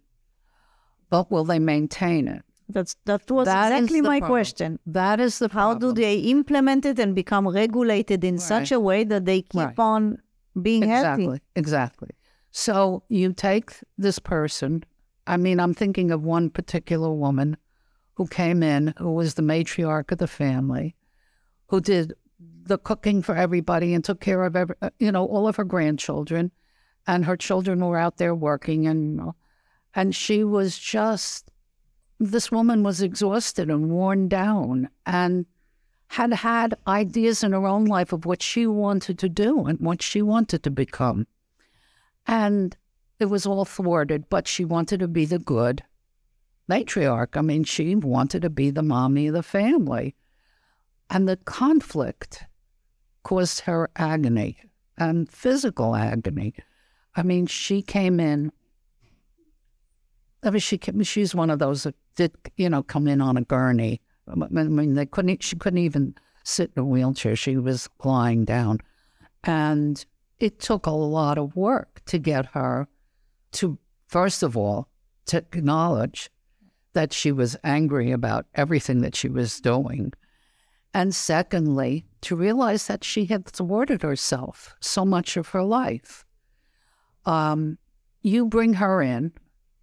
But 1.08 1.30
will 1.30 1.44
they 1.44 1.60
maintain 1.60 2.26
it? 2.28 2.42
That's 2.68 2.96
that 3.04 3.30
was 3.30 3.46
That 3.46 3.72
exactly 3.72 4.00
my 4.00 4.18
problem. 4.18 4.30
question. 4.30 4.78
That 4.86 5.20
is 5.20 5.38
the 5.38 5.48
How 5.48 5.74
do 5.74 5.92
they 5.92 6.16
implement 6.18 6.84
it 6.84 6.98
and 6.98 7.14
become 7.14 7.46
regulated 7.46 8.24
in 8.24 8.38
such 8.38 8.72
a 8.72 8.80
way 8.80 9.04
that 9.04 9.24
they 9.24 9.42
keep 9.42 9.54
Right. 9.60 9.78
on 9.78 10.18
being 10.60 10.82
healthy? 10.82 11.04
exactly, 11.04 11.24
healthy? 11.26 11.42
Exactly. 11.56 12.10
So 12.50 13.02
you 13.08 13.32
take 13.32 13.74
this 13.98 14.18
person. 14.18 14.82
I 15.26 15.36
mean, 15.36 15.60
I'm 15.60 15.74
thinking 15.74 16.10
of 16.10 16.22
one 16.24 16.50
particular 16.50 17.12
woman 17.12 17.56
who 18.14 18.26
came 18.26 18.62
in, 18.62 18.94
who 18.98 19.12
was 19.12 19.34
the 19.34 19.42
matriarch 19.42 20.10
of 20.12 20.18
the 20.18 20.26
family, 20.28 20.96
who 21.68 21.80
did 21.80 22.14
the 22.64 22.78
cooking 22.78 23.22
for 23.22 23.36
everybody 23.36 23.94
and 23.94 24.04
took 24.04 24.20
care 24.20 24.44
of 24.44 24.56
every, 24.56 24.74
uh, 24.80 24.90
you 24.98 25.12
know, 25.12 25.26
all 25.26 25.46
of 25.48 25.56
her 25.56 25.64
grandchildren, 25.64 26.50
and 27.06 27.24
her 27.24 27.36
children 27.36 27.84
were 27.84 27.98
out 27.98 28.16
there 28.16 28.34
working, 28.34 28.86
and 28.86 29.32
and 29.94 30.14
she 30.14 30.44
was 30.44 30.78
just 30.78 31.50
this 32.18 32.50
woman 32.50 32.82
was 32.82 33.02
exhausted 33.02 33.68
and 33.70 33.90
worn 33.90 34.28
down, 34.28 34.88
and 35.04 35.46
had 36.08 36.32
had 36.32 36.76
ideas 36.86 37.42
in 37.42 37.52
her 37.52 37.66
own 37.66 37.84
life 37.84 38.12
of 38.12 38.24
what 38.24 38.42
she 38.42 38.66
wanted 38.66 39.18
to 39.18 39.28
do 39.28 39.66
and 39.66 39.80
what 39.80 40.02
she 40.02 40.22
wanted 40.22 40.62
to 40.62 40.70
become. 40.70 41.26
And 42.26 42.76
it 43.18 43.26
was 43.26 43.46
all 43.46 43.64
thwarted, 43.64 44.28
but 44.28 44.46
she 44.48 44.64
wanted 44.64 45.00
to 45.00 45.08
be 45.08 45.24
the 45.24 45.38
good 45.38 45.82
matriarch. 46.70 47.36
I 47.36 47.42
mean, 47.42 47.64
she 47.64 47.94
wanted 47.94 48.42
to 48.42 48.50
be 48.50 48.70
the 48.70 48.82
mommy 48.82 49.28
of 49.28 49.34
the 49.34 49.42
family. 49.42 50.14
And 51.10 51.28
the 51.28 51.36
conflict 51.36 52.44
caused 53.22 53.60
her 53.60 53.90
agony 53.96 54.58
and 54.98 55.30
physical 55.30 55.94
agony. 55.94 56.54
I 57.16 57.22
mean, 57.22 57.46
she 57.46 57.82
came 57.82 58.20
in. 58.20 58.52
I 60.42 60.50
mean, 60.50 60.60
she 60.60 60.78
came, 60.78 61.02
she's 61.02 61.34
one 61.34 61.50
of 61.50 61.58
those 61.58 61.84
that 61.84 61.94
did, 62.16 62.32
you 62.56 62.68
know, 62.68 62.82
come 62.82 63.08
in 63.08 63.20
on 63.20 63.36
a 63.36 63.42
gurney. 63.42 64.00
I 64.28 64.34
mean, 64.34 64.94
they 64.94 65.06
couldn't. 65.06 65.42
She 65.42 65.56
couldn't 65.56 65.78
even 65.78 66.14
sit 66.44 66.70
in 66.76 66.82
a 66.82 66.84
wheelchair. 66.86 67.36
She 67.36 67.56
was 67.56 67.88
lying 68.04 68.44
down, 68.44 68.78
and 69.44 70.04
it 70.38 70.60
took 70.60 70.86
a 70.86 70.90
lot 70.90 71.38
of 71.38 71.54
work 71.56 72.02
to 72.06 72.18
get 72.18 72.46
her 72.46 72.88
to, 73.52 73.78
first 74.08 74.42
of 74.42 74.56
all, 74.56 74.88
to 75.26 75.38
acknowledge 75.38 76.30
that 76.94 77.12
she 77.12 77.32
was 77.32 77.56
angry 77.64 78.12
about 78.12 78.46
everything 78.54 79.00
that 79.00 79.14
she 79.14 79.28
was 79.28 79.60
doing, 79.60 80.12
and 80.94 81.14
secondly, 81.14 82.06
to 82.22 82.36
realize 82.36 82.86
that 82.86 83.02
she 83.02 83.26
had 83.26 83.44
thwarted 83.44 84.02
herself 84.02 84.74
so 84.80 85.04
much 85.04 85.36
of 85.36 85.48
her 85.48 85.64
life. 85.64 86.24
Um, 87.26 87.76
you 88.22 88.46
bring 88.46 88.74
her 88.74 89.02
in, 89.02 89.32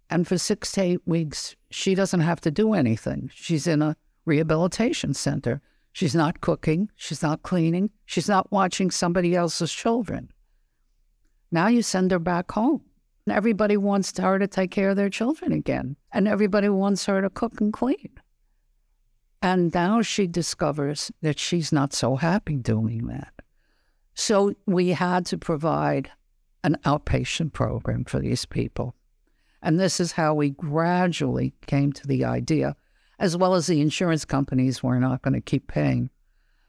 and 0.08 0.26
for 0.26 0.38
six 0.38 0.72
to 0.72 0.80
eight 0.82 1.06
weeks, 1.06 1.54
she 1.70 1.94
doesn't 1.94 2.20
have 2.20 2.40
to 2.40 2.50
do 2.50 2.72
anything. 2.72 3.30
She's 3.34 3.66
in 3.66 3.82
a 3.82 3.96
rehabilitation 4.24 5.14
center. 5.14 5.60
She's 5.92 6.14
not 6.14 6.40
cooking. 6.40 6.88
She's 6.96 7.22
not 7.22 7.42
cleaning. 7.42 7.90
She's 8.06 8.28
not 8.28 8.50
watching 8.50 8.90
somebody 8.90 9.36
else's 9.36 9.72
children. 9.72 10.30
Now 11.50 11.68
you 11.68 11.82
send 11.82 12.10
her 12.10 12.18
back 12.18 12.50
home. 12.50 12.82
And 13.26 13.36
everybody 13.36 13.76
wants 13.76 14.18
her 14.18 14.38
to 14.38 14.48
take 14.48 14.70
care 14.70 14.90
of 14.90 14.96
their 14.96 15.10
children 15.10 15.52
again. 15.52 15.96
And 16.12 16.26
everybody 16.26 16.68
wants 16.68 17.04
her 17.06 17.20
to 17.20 17.30
cook 17.30 17.60
and 17.60 17.72
clean. 17.72 18.08
And 19.42 19.74
now 19.74 20.02
she 20.02 20.26
discovers 20.28 21.10
that 21.20 21.38
she's 21.38 21.72
not 21.72 21.92
so 21.92 22.16
happy 22.16 22.56
doing 22.56 23.08
that. 23.08 23.32
So 24.14 24.54
we 24.66 24.90
had 24.90 25.26
to 25.26 25.38
provide 25.38 26.10
an 26.62 26.76
outpatient 26.84 27.52
program 27.52 28.04
for 28.04 28.20
these 28.20 28.46
people. 28.46 28.94
And 29.62 29.80
this 29.80 29.98
is 30.00 30.12
how 30.12 30.34
we 30.34 30.50
gradually 30.50 31.54
came 31.66 31.92
to 31.92 32.06
the 32.06 32.24
idea, 32.24 32.76
as 33.18 33.36
well 33.36 33.54
as 33.54 33.66
the 33.66 33.80
insurance 33.80 34.24
companies 34.24 34.82
were 34.82 35.00
not 35.00 35.22
going 35.22 35.34
to 35.34 35.40
keep 35.40 35.66
paying 35.66 36.10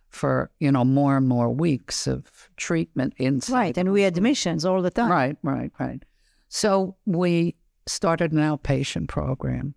for, 0.09 0.51
you 0.59 0.71
know, 0.71 0.85
more 0.85 1.17
and 1.17 1.27
more 1.27 1.49
weeks 1.51 2.07
of 2.07 2.49
treatment 2.55 3.13
inside. 3.17 3.53
Right, 3.53 3.77
and 3.77 3.91
we 3.91 4.03
had 4.03 4.15
admissions 4.15 4.63
all 4.63 4.81
the 4.81 4.91
time. 4.91 5.11
Right, 5.11 5.37
right, 5.41 5.71
right. 5.79 6.03
So 6.49 6.95
we 7.05 7.55
started 7.87 8.31
an 8.31 8.39
outpatient 8.39 9.07
program. 9.07 9.73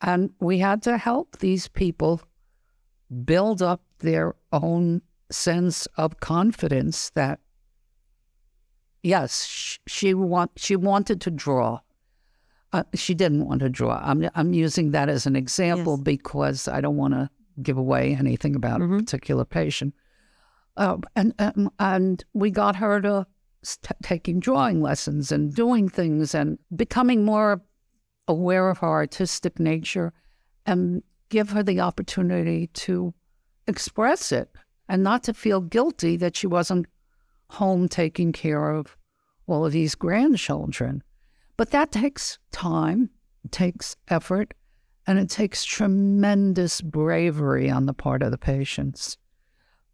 And 0.00 0.30
we 0.40 0.58
had 0.58 0.82
to 0.82 0.98
help 0.98 1.38
these 1.38 1.68
people 1.68 2.20
build 3.24 3.62
up 3.62 3.82
their 4.00 4.34
own 4.52 5.00
sense 5.30 5.86
of 5.96 6.20
confidence 6.20 7.10
that 7.10 7.40
yes, 9.02 9.46
sh- 9.46 9.78
she 9.86 10.14
want 10.14 10.50
she 10.56 10.76
wanted 10.76 11.20
to 11.22 11.30
draw. 11.30 11.80
Uh, 12.72 12.82
she 12.94 13.14
didn't 13.14 13.46
want 13.46 13.60
to 13.60 13.68
draw. 13.68 14.00
I'm 14.02 14.28
I'm 14.34 14.52
using 14.52 14.90
that 14.90 15.08
as 15.08 15.26
an 15.26 15.36
example 15.36 15.94
Yes. 15.94 16.02
because 16.04 16.68
I 16.68 16.80
don't 16.80 16.96
want 16.96 17.14
to 17.14 17.30
give 17.62 17.78
away 17.78 18.14
anything 18.18 18.54
about 18.54 18.82
a 18.82 18.88
particular 18.88 19.44
patient. 19.44 19.94
Uh, 20.76 20.98
and 21.14 21.32
um, 21.38 21.70
and 21.78 22.22
we 22.34 22.50
got 22.50 22.76
her 22.76 23.00
to 23.00 23.26
t- 23.64 23.94
taking 24.02 24.40
drawing 24.40 24.82
lessons 24.82 25.32
and 25.32 25.54
doing 25.54 25.88
things 25.88 26.34
and 26.34 26.58
becoming 26.74 27.24
more 27.24 27.62
aware 28.28 28.68
of 28.68 28.78
her 28.78 28.88
artistic 28.88 29.58
nature, 29.58 30.12
and 30.64 31.02
give 31.28 31.50
her 31.50 31.62
the 31.62 31.80
opportunity 31.80 32.68
to 32.68 33.14
express 33.66 34.32
it 34.32 34.48
and 34.88 35.02
not 35.02 35.22
to 35.24 35.34
feel 35.34 35.60
guilty 35.60 36.16
that 36.16 36.36
she 36.36 36.46
wasn't 36.46 36.86
home 37.50 37.88
taking 37.88 38.32
care 38.32 38.70
of 38.70 38.96
all 39.46 39.64
of 39.64 39.72
these 39.72 39.94
grandchildren. 39.94 41.02
But 41.56 41.70
that 41.70 41.92
takes 41.92 42.38
time, 42.52 43.10
takes 43.50 43.96
effort, 44.08 44.54
and 45.06 45.18
it 45.18 45.30
takes 45.30 45.64
tremendous 45.64 46.80
bravery 46.80 47.70
on 47.70 47.86
the 47.86 47.94
part 47.94 48.22
of 48.22 48.30
the 48.30 48.38
patients. 48.38 49.16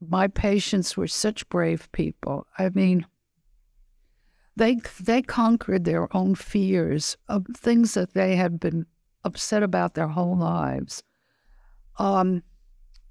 My 0.00 0.26
patients 0.26 0.96
were 0.96 1.06
such 1.06 1.48
brave 1.48 1.90
people. 1.92 2.46
I 2.58 2.70
mean, 2.70 3.06
they 4.56 4.76
they 5.00 5.22
conquered 5.22 5.84
their 5.84 6.14
own 6.16 6.34
fears 6.34 7.16
of 7.28 7.46
things 7.56 7.94
that 7.94 8.12
they 8.14 8.36
had 8.36 8.58
been 8.60 8.86
upset 9.24 9.62
about 9.62 9.94
their 9.94 10.08
whole 10.08 10.36
lives. 10.36 11.02
Um, 11.98 12.42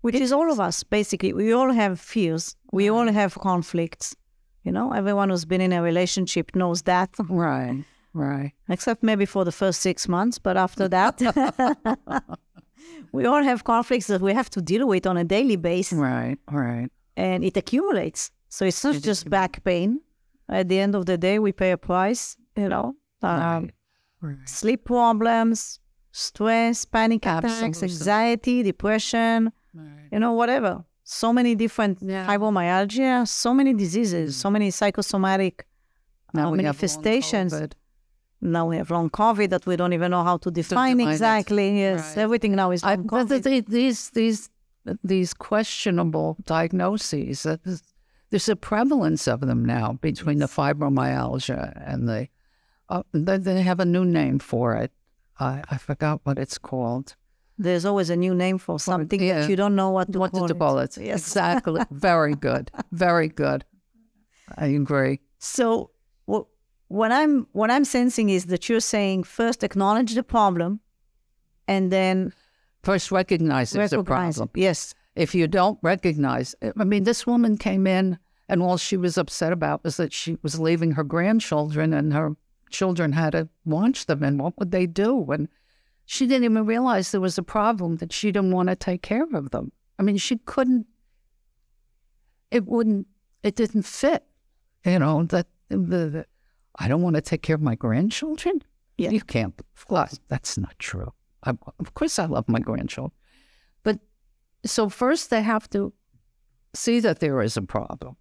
Which 0.02 0.16
is 0.16 0.32
all 0.34 0.52
of 0.52 0.60
us, 0.60 0.84
basically. 0.84 1.34
We 1.34 1.54
all 1.54 1.72
have 1.72 2.00
fears. 2.00 2.56
We 2.72 2.90
all 2.90 3.08
have 3.12 3.36
conflicts. 3.36 4.16
You 4.64 4.72
know, 4.72 4.92
everyone 4.94 5.30
who's 5.30 5.46
been 5.46 5.62
in 5.62 5.74
a 5.74 5.82
relationship 5.82 6.56
knows 6.56 6.82
that, 6.84 7.10
right, 7.30 7.84
right. 8.14 8.52
except 8.70 9.02
maybe 9.04 9.26
for 9.26 9.44
the 9.46 9.52
first 9.52 9.80
six 9.82 10.08
months. 10.08 10.40
But 10.40 10.58
after 10.58 10.88
that, 10.98 11.16
we 13.12 13.26
all 13.26 13.44
have 13.44 13.64
conflicts 13.64 14.08
that 14.08 14.22
we 14.22 14.34
have 14.34 14.50
to 14.52 14.62
deal 14.62 14.88
with 14.88 15.06
on 15.08 15.18
a 15.18 15.24
daily 15.24 15.56
basis, 15.56 15.98
Right, 15.98 16.38
right. 16.52 16.90
and 17.16 17.44
it 17.44 17.58
accumulates. 17.58 18.32
So 18.50 18.66
it's 18.66 18.84
not 18.84 19.02
just 19.02 19.30
back 19.30 19.64
pain. 19.64 20.02
At 20.60 20.68
the 20.70 20.80
end 20.80 20.94
of 20.96 21.06
the 21.06 21.18
day, 21.18 21.40
we 21.40 21.52
pay 21.54 21.72
a 21.72 21.78
price, 21.78 22.24
you 22.58 22.68
know, 22.74 22.88
um, 23.24 23.70
right. 24.22 24.38
sleep 24.60 24.84
problems, 24.86 25.80
stress, 26.12 26.84
panic 26.86 27.22
attacks, 27.26 27.46
Absolutely. 27.64 27.88
anxiety, 27.90 28.64
depression, 28.64 29.52
right. 29.74 30.08
you 30.12 30.20
know, 30.20 30.34
whatever. 30.34 30.84
So 31.04 31.32
many 31.34 31.56
different 31.56 31.98
Yeah. 32.02 32.28
fibromyalgia, 32.28 33.28
so 33.28 33.54
many 33.54 33.74
diseases, 33.74 34.36
so 34.36 34.50
many 34.50 34.72
psychosomatic 34.72 35.66
Now 36.34 36.48
uh, 36.52 36.56
manifestations. 36.56 37.54
Now 38.56 38.64
we 38.70 38.76
have 38.78 38.90
long 38.92 39.10
COVID 39.10 39.50
that 39.52 39.66
we 39.68 39.76
don't 39.76 39.94
even 39.94 40.10
know 40.12 40.24
how 40.24 40.38
to 40.38 40.50
define 40.52 40.98
define 40.98 41.08
it. 41.08 41.12
exactly. 41.12 41.68
Yes, 41.80 42.00
Right. 42.16 42.24
everything 42.24 42.54
now 42.56 42.72
is 42.72 42.84
I, 42.84 42.96
long 42.96 43.06
but 43.08 43.28
COVID. 43.28 43.44
the- 43.44 43.66
these 43.78 44.10
these 44.20 44.50
these 45.04 45.32
questionable 45.34 46.30
diagnoses. 46.46 47.44
that 47.44 47.60
is- 47.66 47.84
There's 48.32 48.50
a 48.50 48.56
prevalence 48.56 49.28
of 49.28 49.42
them 49.42 49.64
now 49.64 50.00
between 50.02 50.40
the 50.40 50.48
fibromyalgia 50.48 51.82
and 51.86 52.08
the. 52.08 52.28
Uh, 52.90 53.04
they, 53.14 53.38
they 53.38 53.62
have 53.62 53.80
a 53.80 53.86
new 53.86 54.04
name 54.04 54.40
for 54.40 54.76
it. 54.76 54.92
I, 55.40 55.64
I 55.70 55.78
forgot 55.78 56.22
what 56.24 56.38
it's 56.40 56.58
called. 56.58 57.16
There's 57.58 57.86
always 57.86 58.10
a 58.10 58.16
new 58.16 58.34
name 58.34 58.58
for 58.58 58.80
something 58.80 59.22
yeah. 59.22 59.42
that 59.42 59.50
you 59.50 59.56
don't 59.56 59.76
know 59.76 59.92
what 59.92 60.12
to 60.12 60.20
What 60.20 60.32
call 60.32 60.48
did 60.48 60.56
you 60.56 60.60
call 60.60 60.80
it? 60.80 60.98
Yes. 60.98 61.20
Exactly. 61.28 61.82
Very 61.92 62.36
good. 62.36 62.72
Very 62.92 63.28
good. 63.28 63.64
I 64.58 64.68
agree. 64.68 65.20
So 65.38 65.92
wh- 66.30 66.48
what 66.88 67.12
I'm 67.12 67.48
what 67.52 67.70
I'm 67.70 67.86
sensing 67.86 68.30
is 68.30 68.46
that 68.46 68.68
you're 68.68 68.80
saying 68.80 69.24
first 69.24 69.64
acknowledge 69.64 70.16
the 70.16 70.24
problem, 70.24 70.80
and 71.68 71.92
then 71.92 72.34
First, 72.84 73.12
recognize 73.12 73.76
it's 73.76 73.94
a 73.94 74.04
problem. 74.04 74.50
it. 74.56 74.60
Yes, 74.60 74.96
if 75.16 75.36
you 75.36 75.48
don't 75.48 75.78
recognize 75.82 76.56
I 76.78 76.84
mean, 76.84 77.04
this 77.04 77.28
woman 77.28 77.58
came 77.58 77.88
in 77.88 78.18
And 78.52 78.62
all 78.62 78.76
she 78.76 78.98
was 78.98 79.18
upset 79.18 79.54
about 79.54 79.82
was 79.86 79.96
that 79.96 80.12
she 80.12 80.38
was 80.44 80.60
leaving 80.60 80.92
her 80.92 81.06
grandchildren 81.06 81.94
and 81.94 82.12
her 82.12 82.36
children 82.70 83.14
had 83.14 83.32
to 83.32 83.48
watch 83.64 84.08
them. 84.08 84.24
And 84.24 84.42
what 84.42 84.60
would 84.60 84.72
they 84.72 84.86
do? 84.86 85.32
And 85.32 85.48
she 86.06 86.28
didn't 86.28 86.44
even 86.44 86.66
realize 86.66 87.12
there 87.12 87.22
was 87.22 87.38
a 87.38 87.44
problem 87.44 87.96
that 87.98 88.12
she 88.12 88.30
didn't 88.30 88.52
want 88.52 88.68
to 88.68 88.76
take 88.76 89.04
care 89.04 89.26
of 89.34 89.52
them. 89.52 89.72
I 89.98 90.04
mean, 90.04 90.18
she 90.18 90.36
couldn't, 90.36 90.86
it 92.52 92.66
wouldn't, 92.66 93.08
it 93.42 93.56
didn't 93.56 93.84
fit, 93.84 94.26
you 94.86 95.00
know, 95.00 95.24
that 95.24 95.48
the, 95.70 95.78
the 95.78 96.26
I 96.78 96.90
don't 96.90 97.04
want 97.04 97.16
to 97.16 97.22
take 97.22 97.44
care 97.44 97.56
of 97.56 97.62
my 97.62 97.76
grandchildren. 97.76 98.62
Yeah. 98.98 99.12
You 99.12 99.22
can't, 99.22 99.54
of 99.78 99.88
course, 99.88 100.20
that's 100.28 100.58
not 100.58 100.78
true. 100.78 101.14
I, 101.46 101.52
of 101.80 101.94
course, 101.94 102.20
I 102.20 102.26
love 102.26 102.50
my 102.50 102.60
grandchildren. 102.60 103.14
So 104.66 104.90
first 104.90 105.30
they 105.30 105.42
have 105.42 105.70
to 105.72 105.94
see 106.74 107.00
that 107.02 107.20
there 107.20 107.42
is 107.42 107.58
a 107.58 107.62
problem, 107.62 108.16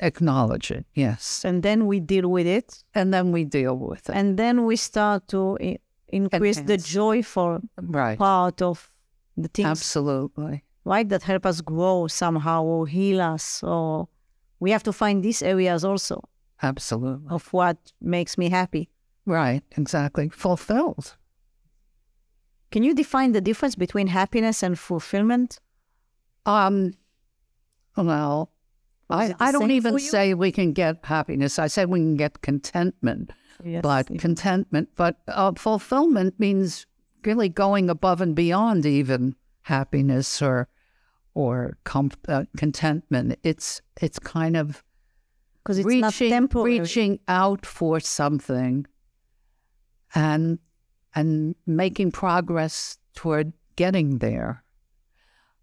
acknowledge 0.00 0.70
it, 0.70 0.86
yes. 0.94 1.44
And 1.44 1.62
then 1.62 1.86
we 1.86 2.00
deal 2.00 2.28
with 2.28 2.46
it. 2.46 2.84
And 2.94 3.12
then 3.12 3.32
we 3.32 3.44
deal 3.44 3.76
with 3.76 4.08
it. 4.08 4.14
And 4.14 4.36
then 4.38 4.64
we 4.66 4.76
start 4.76 5.26
to 5.28 5.56
i- 5.60 5.78
increase 6.08 6.56
the 6.56 6.74
Enhance. 6.74 6.88
joyful 6.88 7.60
right. 7.80 8.18
part 8.18 8.62
of 8.62 8.90
the 9.36 9.48
things, 9.48 9.66
Absolutely. 9.68 10.62
right, 10.84 11.08
that 11.08 11.22
help 11.22 11.46
us 11.46 11.60
grow 11.60 12.06
somehow 12.06 12.62
or 12.64 12.86
heal 12.86 13.20
us. 13.20 13.62
Or 13.62 14.08
we 14.60 14.70
have 14.70 14.82
to 14.84 14.92
find 14.92 15.22
these 15.24 15.42
areas 15.42 15.84
also 15.84 16.22
Absolutely. 16.62 17.28
of 17.30 17.52
what 17.52 17.76
makes 18.00 18.36
me 18.38 18.50
happy. 18.50 18.90
Right. 19.26 19.62
Exactly. 19.76 20.28
Fulfilled. 20.28 21.16
Can 22.74 22.82
you 22.82 22.92
define 22.92 23.30
the 23.30 23.40
difference 23.40 23.76
between 23.76 24.08
happiness 24.08 24.60
and 24.60 24.76
fulfillment? 24.76 25.60
Um, 26.44 26.94
well, 27.96 28.50
I, 29.08 29.32
I 29.38 29.52
don't 29.52 29.70
even 29.70 29.96
say 30.00 30.34
we 30.34 30.50
can 30.50 30.72
get 30.72 30.96
happiness. 31.04 31.60
I 31.60 31.68
say 31.68 31.84
we 31.84 32.00
can 32.00 32.16
get 32.16 32.42
contentment. 32.42 33.30
Yes. 33.62 33.82
but 33.82 34.08
contentment, 34.18 34.88
but 34.96 35.18
uh, 35.28 35.52
fulfillment 35.56 36.40
means 36.40 36.86
really 37.24 37.48
going 37.48 37.88
above 37.88 38.20
and 38.20 38.34
beyond 38.34 38.84
even 38.84 39.36
happiness 39.62 40.42
or 40.42 40.66
or 41.34 41.78
com- 41.84 42.10
uh, 42.26 42.46
contentment. 42.56 43.38
It's 43.44 43.82
it's 44.00 44.18
kind 44.18 44.56
of 44.56 44.82
because 45.62 45.78
it's 45.78 45.86
not 45.86 46.08
reaching 46.08 46.30
temporary. 46.30 46.80
reaching 46.80 47.20
out 47.28 47.64
for 47.64 48.00
something 48.00 48.84
and 50.12 50.58
and 51.14 51.54
making 51.66 52.12
progress 52.12 52.98
toward 53.14 53.52
getting 53.76 54.18
there. 54.18 54.62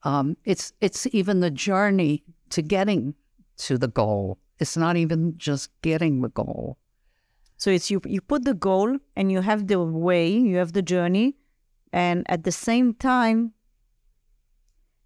Um, 0.04 0.38
it's 0.46 0.74
it's 0.82 1.08
even 1.12 1.42
the 1.42 1.52
journey 1.52 2.24
to 2.50 2.62
getting 2.62 3.14
to 3.58 3.78
the 3.78 3.88
goal. 3.88 4.40
It's 4.60 4.78
not 4.78 4.98
even 4.98 5.38
just 5.38 5.70
getting 5.82 6.22
the 6.22 6.30
goal. 6.30 6.78
So 7.58 7.70
it's 7.70 7.92
you 7.92 8.02
you 8.06 8.22
put 8.22 8.46
the 8.46 8.56
goal 8.56 8.98
and 9.16 9.32
you 9.32 9.42
have 9.42 9.68
the 9.68 9.80
way, 9.82 10.30
you 10.30 10.58
have 10.58 10.74
the 10.74 10.82
journey, 10.82 11.36
and 11.94 12.26
at 12.30 12.44
the 12.44 12.52
same 12.52 12.94
time, 12.96 13.54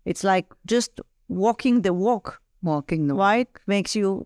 it's 0.05 0.23
like 0.23 0.53
just 0.65 1.01
walking 1.27 1.81
the 1.81 1.93
walk, 1.93 2.41
Walking 2.65 3.05
the 3.05 3.13
right? 3.13 3.47
Makes 3.67 3.95
you 3.95 4.25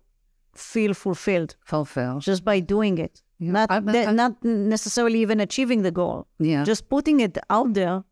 feel 0.56 0.94
fulfilled 0.94 1.56
Fulfilled 1.66 2.22
just 2.22 2.46
by 2.46 2.62
doing 2.62 2.98
it. 2.98 3.22
Not 3.39 3.71
I'm- 3.71 3.88
I'm- 3.89 4.15
not 4.15 4.43
necessarily 4.43 5.21
even 5.21 5.39
achieving 5.39 5.82
the 5.84 5.91
goal, 5.91 6.28
Yeah. 6.39 6.63
just 6.65 6.89
putting 6.89 7.19
it 7.21 7.38
out 7.49 7.73
there 7.73 8.04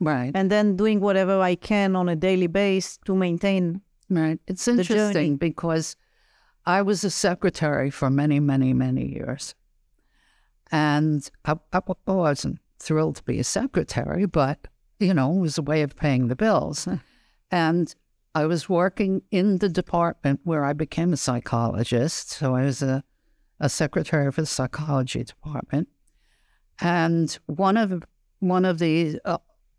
Right. 0.00 0.32
and 0.34 0.50
then 0.50 0.76
doing 0.76 1.00
whatever 1.00 1.40
I 1.40 1.54
can 1.54 1.94
on 1.94 2.08
a 2.08 2.16
daily 2.16 2.48
basis 2.48 2.98
to 3.06 3.14
maintain. 3.14 3.82
Right. 4.10 4.40
It's 4.48 4.66
interesting 4.66 5.36
because 5.36 5.96
I 6.66 6.82
was 6.82 7.04
a 7.04 7.10
secretary 7.10 7.90
for 7.90 8.10
many, 8.10 8.40
many, 8.40 8.72
many 8.74 9.06
years. 9.06 9.54
And 10.70 11.28
I, 11.44 11.54
I 11.72 11.80
wasn't 12.06 12.58
thrilled 12.78 13.16
to 13.16 13.22
be 13.24 13.38
a 13.38 13.44
secretary, 13.44 14.26
but, 14.26 14.66
you 14.98 15.14
know, 15.14 15.36
it 15.36 15.40
was 15.40 15.58
a 15.58 15.62
way 15.62 15.82
of 15.82 15.94
paying 15.96 16.28
the 16.28 16.36
bills. 16.36 16.88
and 17.50 17.94
I 18.34 18.46
was 18.46 18.68
working 18.68 19.22
in 19.30 19.58
the 19.58 19.68
department 19.68 20.40
where 20.44 20.64
I 20.64 20.72
became 20.72 21.12
a 21.12 21.16
psychologist. 21.18 22.30
So 22.30 22.56
I 22.56 22.64
was 22.64 22.82
a, 22.82 23.04
a 23.62 23.68
secretary 23.68 24.30
for 24.32 24.42
the 24.42 24.46
psychology 24.46 25.22
department. 25.24 25.88
And 26.80 27.38
one 27.46 27.76
of 27.76 28.02
one 28.40 28.64
of 28.64 28.78
the 28.78 29.20
uh, 29.24 29.38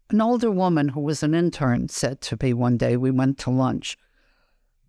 an 0.10 0.22
older 0.22 0.50
woman 0.50 0.88
who 0.90 1.02
was 1.02 1.22
an 1.22 1.36
intern 1.36 1.90
said 1.90 2.22
to 2.22 2.38
me 2.42 2.54
one 2.54 2.78
day, 2.78 2.96
we 2.96 3.12
went 3.12 3.38
to 3.40 3.50
lunch. 3.50 3.98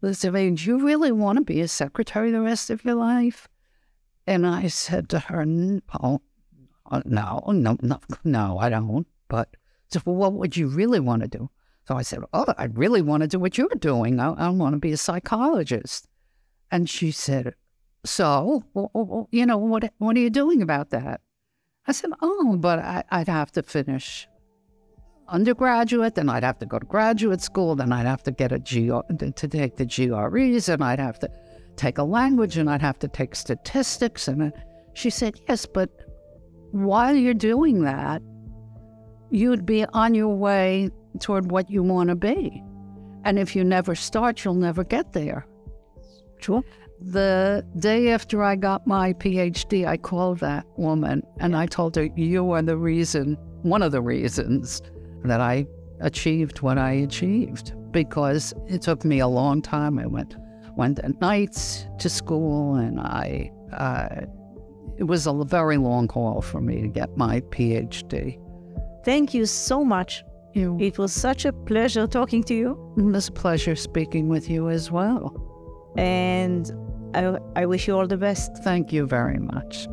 Listen, 0.00 0.54
do 0.54 0.64
you 0.64 0.86
really 0.86 1.12
want 1.12 1.38
to 1.38 1.44
be 1.44 1.60
a 1.60 1.68
secretary 1.68 2.30
the 2.30 2.40
rest 2.40 2.70
of 2.70 2.84
your 2.84 2.94
life? 2.94 3.48
And 4.26 4.46
I 4.46 4.68
said 4.68 5.08
to 5.10 5.18
her, 5.18 5.44
no, 5.44 5.80
uh, 6.90 7.02
no, 7.04 7.42
no, 7.48 7.76
no, 7.80 8.00
no, 8.22 8.58
I 8.58 8.68
don't. 8.68 9.06
But 9.28 9.56
said, 9.90 10.02
well, 10.04 10.16
what 10.16 10.34
would 10.34 10.56
you 10.56 10.68
really 10.68 11.00
want 11.00 11.22
to 11.22 11.28
do? 11.28 11.50
So 11.88 11.96
I 11.96 12.02
said, 12.02 12.20
oh, 12.32 12.52
I 12.56 12.64
really 12.66 13.02
want 13.02 13.22
to 13.22 13.28
do 13.28 13.38
what 13.38 13.58
you're 13.58 13.68
doing. 13.78 14.20
I, 14.20 14.32
I 14.32 14.48
want 14.50 14.74
to 14.74 14.78
be 14.78 14.92
a 14.92 14.96
psychologist. 14.96 16.06
And 16.70 16.88
she 16.88 17.10
said, 17.10 17.54
so, 18.04 18.62
you 19.30 19.46
know, 19.46 19.58
what, 19.58 19.92
what 19.98 20.16
are 20.16 20.20
you 20.20 20.30
doing 20.30 20.62
about 20.62 20.90
that? 20.90 21.20
I 21.86 21.92
said, 21.92 22.10
oh, 22.22 22.56
but 22.56 22.78
I, 22.78 23.04
I'd 23.10 23.28
have 23.28 23.52
to 23.52 23.62
finish 23.62 24.28
undergraduate, 25.28 26.14
then 26.14 26.28
I'd 26.28 26.44
have 26.44 26.58
to 26.58 26.66
go 26.66 26.78
to 26.78 26.86
graduate 26.86 27.40
school, 27.40 27.74
then 27.76 27.92
I'd 27.92 28.06
have 28.06 28.22
to 28.24 28.30
get 28.30 28.52
a 28.52 28.58
to 28.58 29.48
take 29.48 29.76
the 29.76 29.86
GREs, 29.86 30.68
and 30.68 30.84
I'd 30.84 30.98
have 30.98 31.18
to 31.20 31.30
take 31.76 31.98
a 31.98 32.04
language, 32.04 32.56
and 32.56 32.68
I'd 32.70 32.82
have 32.82 32.98
to 33.00 33.08
take 33.08 33.34
statistics. 33.34 34.28
And 34.28 34.52
she 34.94 35.10
said, 35.10 35.40
yes, 35.48 35.66
but 35.66 35.90
while 36.72 37.14
you're 37.14 37.34
doing 37.34 37.82
that, 37.84 38.22
you'd 39.30 39.66
be 39.66 39.84
on 39.86 40.14
your 40.14 40.34
way 40.34 40.90
toward 41.20 41.50
what 41.50 41.70
you 41.70 41.82
want 41.82 42.10
to 42.10 42.14
be. 42.14 42.62
And 43.24 43.38
if 43.38 43.56
you 43.56 43.64
never 43.64 43.94
start, 43.94 44.44
you'll 44.44 44.54
never 44.54 44.84
get 44.84 45.12
there. 45.12 45.46
True. 46.38 46.62
The 47.00 47.64
day 47.78 48.10
after 48.10 48.42
I 48.42 48.56
got 48.56 48.86
my 48.86 49.12
PhD, 49.14 49.86
I 49.86 49.96
called 49.96 50.40
that 50.40 50.64
woman 50.76 51.22
and 51.38 51.56
I 51.56 51.66
told 51.66 51.96
her, 51.96 52.08
You 52.16 52.50
are 52.52 52.62
the 52.62 52.76
reason, 52.76 53.36
one 53.62 53.82
of 53.82 53.92
the 53.92 54.00
reasons 54.00 54.80
that 55.24 55.40
I 55.40 55.66
achieved 56.00 56.60
what 56.60 56.78
I 56.78 56.92
achieved 56.92 57.72
because 57.92 58.52
it 58.68 58.82
took 58.82 59.04
me 59.04 59.20
a 59.20 59.28
long 59.28 59.62
time. 59.62 59.98
I 59.98 60.06
went 60.06 60.36
went 60.76 60.98
at 60.98 61.20
nights 61.20 61.86
to 62.00 62.08
school 62.08 62.74
and 62.76 62.98
I 63.00 63.50
uh, 63.72 64.26
it 64.98 65.04
was 65.04 65.26
a 65.26 65.32
very 65.44 65.76
long 65.76 66.08
haul 66.08 66.40
for 66.42 66.60
me 66.60 66.82
to 66.82 66.88
get 66.88 67.16
my 67.16 67.40
PhD. 67.42 68.38
Thank 69.04 69.34
you 69.34 69.46
so 69.46 69.84
much. 69.84 70.24
You, 70.54 70.76
It 70.80 70.98
was 70.98 71.12
such 71.12 71.44
a 71.44 71.52
pleasure 71.52 72.06
talking 72.06 72.42
to 72.44 72.54
you. 72.54 72.94
it 72.96 73.02
was 73.02 73.28
a 73.28 73.32
pleasure 73.32 73.74
speaking 73.76 74.28
with 74.28 74.48
you 74.48 74.68
as 74.68 74.90
well. 74.90 75.34
And 75.96 76.70
I, 77.14 77.38
I 77.56 77.66
wish 77.66 77.86
you 77.88 77.96
all 77.96 78.06
the 78.06 78.16
best. 78.16 78.56
Thank 78.58 78.92
you 78.92 79.06
very 79.06 79.38
much. 79.38 79.88